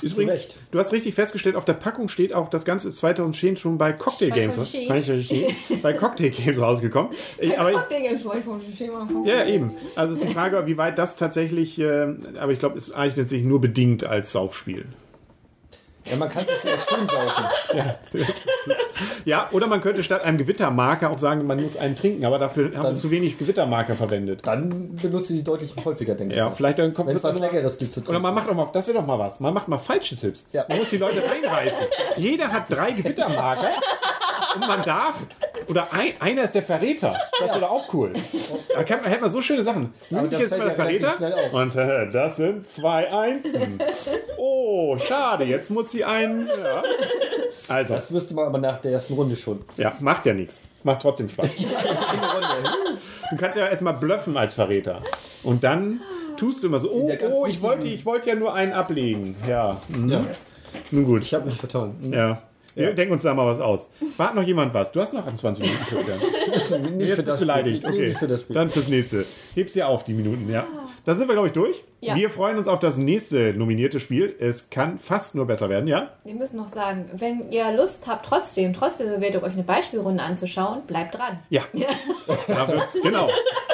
Übrigens, 0.01 0.33
Recht. 0.33 0.59
du 0.71 0.79
hast 0.79 0.93
richtig 0.93 1.13
festgestellt, 1.15 1.55
auf 1.55 1.65
der 1.65 1.73
Packung 1.73 2.07
steht 2.07 2.33
auch, 2.33 2.49
das 2.49 2.63
Ganze 2.63 2.87
ist 2.87 2.97
2010 2.97 3.57
schon 3.57 3.77
bei 3.77 3.91
Cocktail 3.91 4.29
Games. 4.31 4.55
2010. 4.55 4.87
2010 4.87 5.55
bei 5.81 5.93
Cocktail 5.93 6.29
Games 6.29 6.61
rausgekommen. 6.61 7.11
Ich- 7.39 7.59
Aber, 7.59 7.71
Cocktail 7.71 8.01
gucken. 9.07 9.25
ja, 9.25 9.45
eben. 9.45 9.71
Also 9.95 10.15
es 10.15 10.21
ist 10.21 10.29
die 10.29 10.33
Frage, 10.33 10.65
wie 10.65 10.77
weit 10.77 10.97
das 10.97 11.15
tatsächlich, 11.15 11.77
äh, 11.79 12.07
aber 12.39 12.51
ich 12.53 12.59
glaube, 12.59 12.77
es 12.77 12.93
eignet 12.93 13.27
sich 13.27 13.43
nur 13.43 13.59
bedingt 13.59 14.03
als 14.05 14.31
Saufspiel. 14.31 14.85
Ja, 16.09 16.15
man 16.17 16.29
kann 16.29 16.43
es 16.43 16.63
ja 16.63 16.77
schön 16.97 17.07
saufen. 17.07 17.45
Ja, 19.25 19.49
oder 19.51 19.67
man 19.67 19.81
könnte 19.81 20.03
statt 20.03 20.23
einem 20.23 20.37
Gewittermarker 20.37 21.09
auch 21.09 21.17
sagen, 21.19 21.45
man 21.47 21.61
muss 21.61 21.77
einen 21.77 21.95
trinken, 21.95 22.25
aber 22.25 22.37
dafür 22.39 22.65
haben 22.65 22.73
wir 22.73 22.83
Dann- 22.83 22.95
zu 22.95 23.09
wenig 23.11 23.37
Gewittermarker 23.37 23.95
verwendet. 23.95 24.41
Dann 24.45 24.95
benutze 24.95 25.33
ich 25.33 25.39
die 25.39 25.43
deutlich 25.43 25.73
häufiger, 25.83 26.13
denke 26.15 26.33
ich. 26.35 26.37
Ja, 26.37 26.51
vielleicht 26.51 26.79
dann 26.79 26.93
kommt 26.93 27.09
Wenn 27.09 27.15
es 27.15 27.23
was 27.23 27.33
dann 27.33 27.41
Leckeres 27.43 27.77
gibt 27.77 27.93
zu 27.93 27.99
trinken. 28.01 28.11
Oder 28.11 28.19
man 28.19 28.33
macht 28.35 28.47
auch 28.49 28.53
mal, 28.53 28.67
das 28.71 28.87
wäre 28.87 28.99
doch 28.99 29.05
mal 29.05 29.17
was. 29.17 29.39
Man 29.39 29.53
macht 29.53 29.67
mal 29.67 29.79
falsche 29.79 30.15
Tipps. 30.15 30.47
Ja. 30.53 30.65
Man 30.69 30.77
muss 30.79 30.89
die 30.89 30.97
Leute 30.97 31.23
reinreißen. 31.23 31.87
Jeder 32.17 32.49
hat 32.49 32.65
drei 32.71 32.91
Gewittermarker 32.91 33.69
und 34.55 34.67
man 34.67 34.83
darf, 34.83 35.15
oder 35.67 35.91
ein, 35.93 36.13
einer 36.19 36.43
ist 36.43 36.55
der 36.55 36.63
Verräter. 36.63 37.15
Das 37.39 37.53
wäre 37.53 37.69
auch 37.69 37.93
cool. 37.93 38.13
Da 38.73 38.83
kann 38.83 39.03
hätte 39.03 39.21
man 39.21 39.29
so 39.31 39.41
schöne 39.41 39.63
Sachen. 39.63 39.93
München 40.09 40.39
ist 40.41 40.51
immer 40.53 40.65
der 40.65 40.73
Verräter. 40.75 41.13
Und 41.53 41.75
äh, 41.75 42.11
das 42.11 42.37
sind 42.37 42.67
zwei 42.67 43.11
Einsen. 43.11 43.79
Oh, 44.37 44.97
schade. 44.97 45.45
Jetzt 45.45 45.69
muss 45.71 45.91
sie 45.91 46.03
einen. 46.03 46.47
Ja. 46.47 46.83
Also, 47.67 47.95
Das 47.95 48.13
wüsste 48.13 48.33
man 48.35 48.45
aber 48.45 48.59
nach 48.59 48.79
der 48.79 48.91
ersten 48.91 49.13
Runde 49.13 49.35
schon. 49.35 49.63
ja, 49.77 49.93
macht 49.99 50.25
ja 50.25 50.33
nichts. 50.33 50.61
Macht 50.83 51.01
trotzdem 51.01 51.29
Spaß. 51.29 51.57
Du 53.31 53.37
kannst 53.37 53.57
ja 53.57 53.67
erstmal 53.67 53.93
bluffen 53.93 54.37
als 54.37 54.53
Verräter. 54.53 55.01
Und 55.43 55.63
dann 55.63 56.01
tust 56.37 56.61
du 56.61 56.67
immer 56.67 56.77
so, 56.79 56.91
oh, 56.91 57.11
oh, 57.31 57.45
ich 57.47 57.61
wollte, 57.61 57.87
ich 57.87 58.05
wollte 58.05 58.29
ja 58.29 58.35
nur 58.35 58.53
einen 58.53 58.71
ablegen. 58.73 59.35
Ja. 59.47 59.81
Mhm. 59.87 60.09
Ja. 60.09 60.21
Nun 60.91 61.05
gut. 61.05 61.23
Ich 61.23 61.33
habe 61.33 61.45
mich 61.45 61.55
vertan. 61.57 61.95
Ja. 62.11 62.41
Wir 62.75 62.93
denken 62.93 63.13
uns 63.13 63.23
da 63.23 63.33
mal 63.33 63.47
was 63.47 63.59
aus. 63.59 63.89
Wart 64.17 64.35
noch 64.35 64.43
jemand 64.43 64.73
was? 64.73 64.91
Du 64.91 64.99
hast 64.99 65.13
noch 65.13 65.25
28 65.25 65.63
Minuten, 65.63 65.85
Christian. 65.85 66.17
Nicht 66.97 67.15
bist 67.15 67.27
du 67.27 67.37
beleidigt. 67.37 67.85
Okay. 67.85 68.09
nicht 68.09 68.19
für 68.19 68.27
das 68.27 68.41
Spiel. 68.41 68.53
Dann 68.53 68.69
fürs 68.69 68.89
nächste. 68.89 69.25
Heb's 69.53 69.73
dir 69.73 69.87
auf, 69.87 70.03
die 70.03 70.13
Minuten, 70.13 70.51
ja. 70.51 70.67
Da 71.05 71.15
sind 71.15 71.27
wir, 71.27 71.33
glaube 71.35 71.47
ich, 71.47 71.53
durch. 71.53 71.83
Ja. 72.01 72.15
Wir 72.15 72.31
freuen 72.31 72.57
uns 72.57 72.67
auf 72.67 72.79
das 72.79 72.97
nächste 72.97 73.53
nominierte 73.53 73.99
Spiel. 73.99 74.35
Es 74.39 74.69
kann 74.71 74.97
fast 74.97 75.35
nur 75.35 75.45
besser 75.45 75.69
werden, 75.69 75.87
ja? 75.87 76.09
Wir 76.23 76.33
müssen 76.33 76.57
noch 76.57 76.67
sagen, 76.69 77.09
wenn 77.13 77.51
ihr 77.51 77.71
Lust 77.71 78.07
habt, 78.07 78.25
trotzdem, 78.25 78.73
trotz 78.73 78.97
der 78.97 79.05
Bewertung, 79.05 79.43
euch 79.43 79.53
eine 79.53 79.63
Beispielrunde 79.63 80.23
anzuschauen, 80.23 80.81
bleibt 80.87 81.15
dran. 81.15 81.39
Ja. 81.49 81.61
Da 82.47 82.67
wird's, 82.67 82.99
genau. 83.01 83.29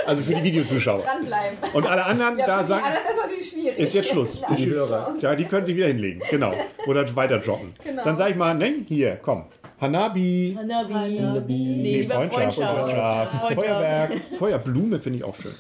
Also 0.05 0.23
für 0.23 0.35
die 0.35 0.43
Videozuschauer. 0.43 1.01
Dranbleiben. 1.03 1.57
Und 1.73 1.88
alle 1.88 2.05
anderen, 2.05 2.38
Ja, 2.38 2.45
da 2.45 2.55
für 2.57 2.61
die 2.63 2.67
sagen, 2.67 2.85
anderen 2.85 3.05
ist 3.09 3.21
natürlich 3.21 3.50
schwierig. 3.50 3.77
ist 3.79 3.94
jetzt 3.94 4.09
Schluss. 4.09 4.41
Ja, 4.41 4.55
die 4.55 4.70
Hörer. 4.70 5.15
Ja, 5.22 5.35
die 5.35 5.46
können 5.46 5.65
sich 5.65 5.75
wieder 5.75 5.87
hinlegen, 5.87 6.22
genau. 6.29 6.53
Oder 6.87 7.15
weiter 7.15 7.39
joggen. 7.39 7.74
Genau. 7.83 8.03
Dann 8.03 8.17
sage 8.17 8.31
ich 8.31 8.35
mal, 8.37 8.53
ne, 8.55 8.85
hier, 8.87 9.17
komm. 9.22 9.46
Hanabi. 9.79 10.55
Hanabi. 10.57 10.94
Nee, 10.94 11.41
Nee, 11.48 12.01
lieber 12.01 12.15
Freundschaft, 12.15 12.33
Freundschaft. 12.33 12.75
Freundschaft. 12.77 13.31
Freundschaft. 13.31 13.61
Feuerwerk. 13.61 14.11
Feuerblume 14.37 15.00
finde 15.00 15.20
ich 15.20 15.24
auch 15.24 15.35
schön. 15.35 15.55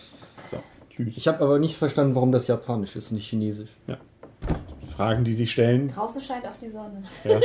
Tschüss. 1.05 1.17
Ich 1.17 1.27
habe 1.27 1.43
aber 1.43 1.59
nicht 1.59 1.77
verstanden, 1.77 2.15
warum 2.15 2.31
das 2.31 2.47
japanisch 2.47 2.95
ist, 2.95 3.11
nicht 3.11 3.27
chinesisch. 3.29 3.69
Fragen, 4.95 5.23
die 5.23 5.33
sich 5.33 5.51
stellen. 5.51 5.87
Draußen 5.87 6.21
scheint 6.21 6.45
auch 6.45 6.55
die 6.61 6.69
Sonne. 6.69 7.01
Ja. 7.23 7.39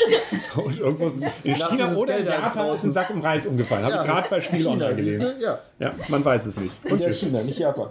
Und 0.62 0.78
irgendwo 0.78 1.06
ist, 1.06 1.22
in 1.44 1.54
China 1.54 1.94
oder 1.94 2.18
in 2.18 2.26
Japan 2.26 2.74
ist 2.74 2.84
ein 2.84 2.90
Sack 2.90 3.10
um 3.10 3.20
Reis 3.20 3.46
umgefallen. 3.46 3.84
Habe 3.84 3.94
Ja. 3.94 4.02
ich 4.02 4.08
gerade 4.08 4.28
bei 4.28 4.40
Spiel 4.40 4.66
online 4.66 4.94
gelesen. 4.96 5.34
Ja. 5.40 5.58
Ja, 5.78 5.92
man 6.08 6.24
weiß 6.24 6.46
es 6.46 6.56
nicht. 6.58 6.72
Und 6.90 7.00
Ja. 7.00 7.12
China, 7.12 7.42
nicht 7.42 7.58
Japan. 7.58 7.90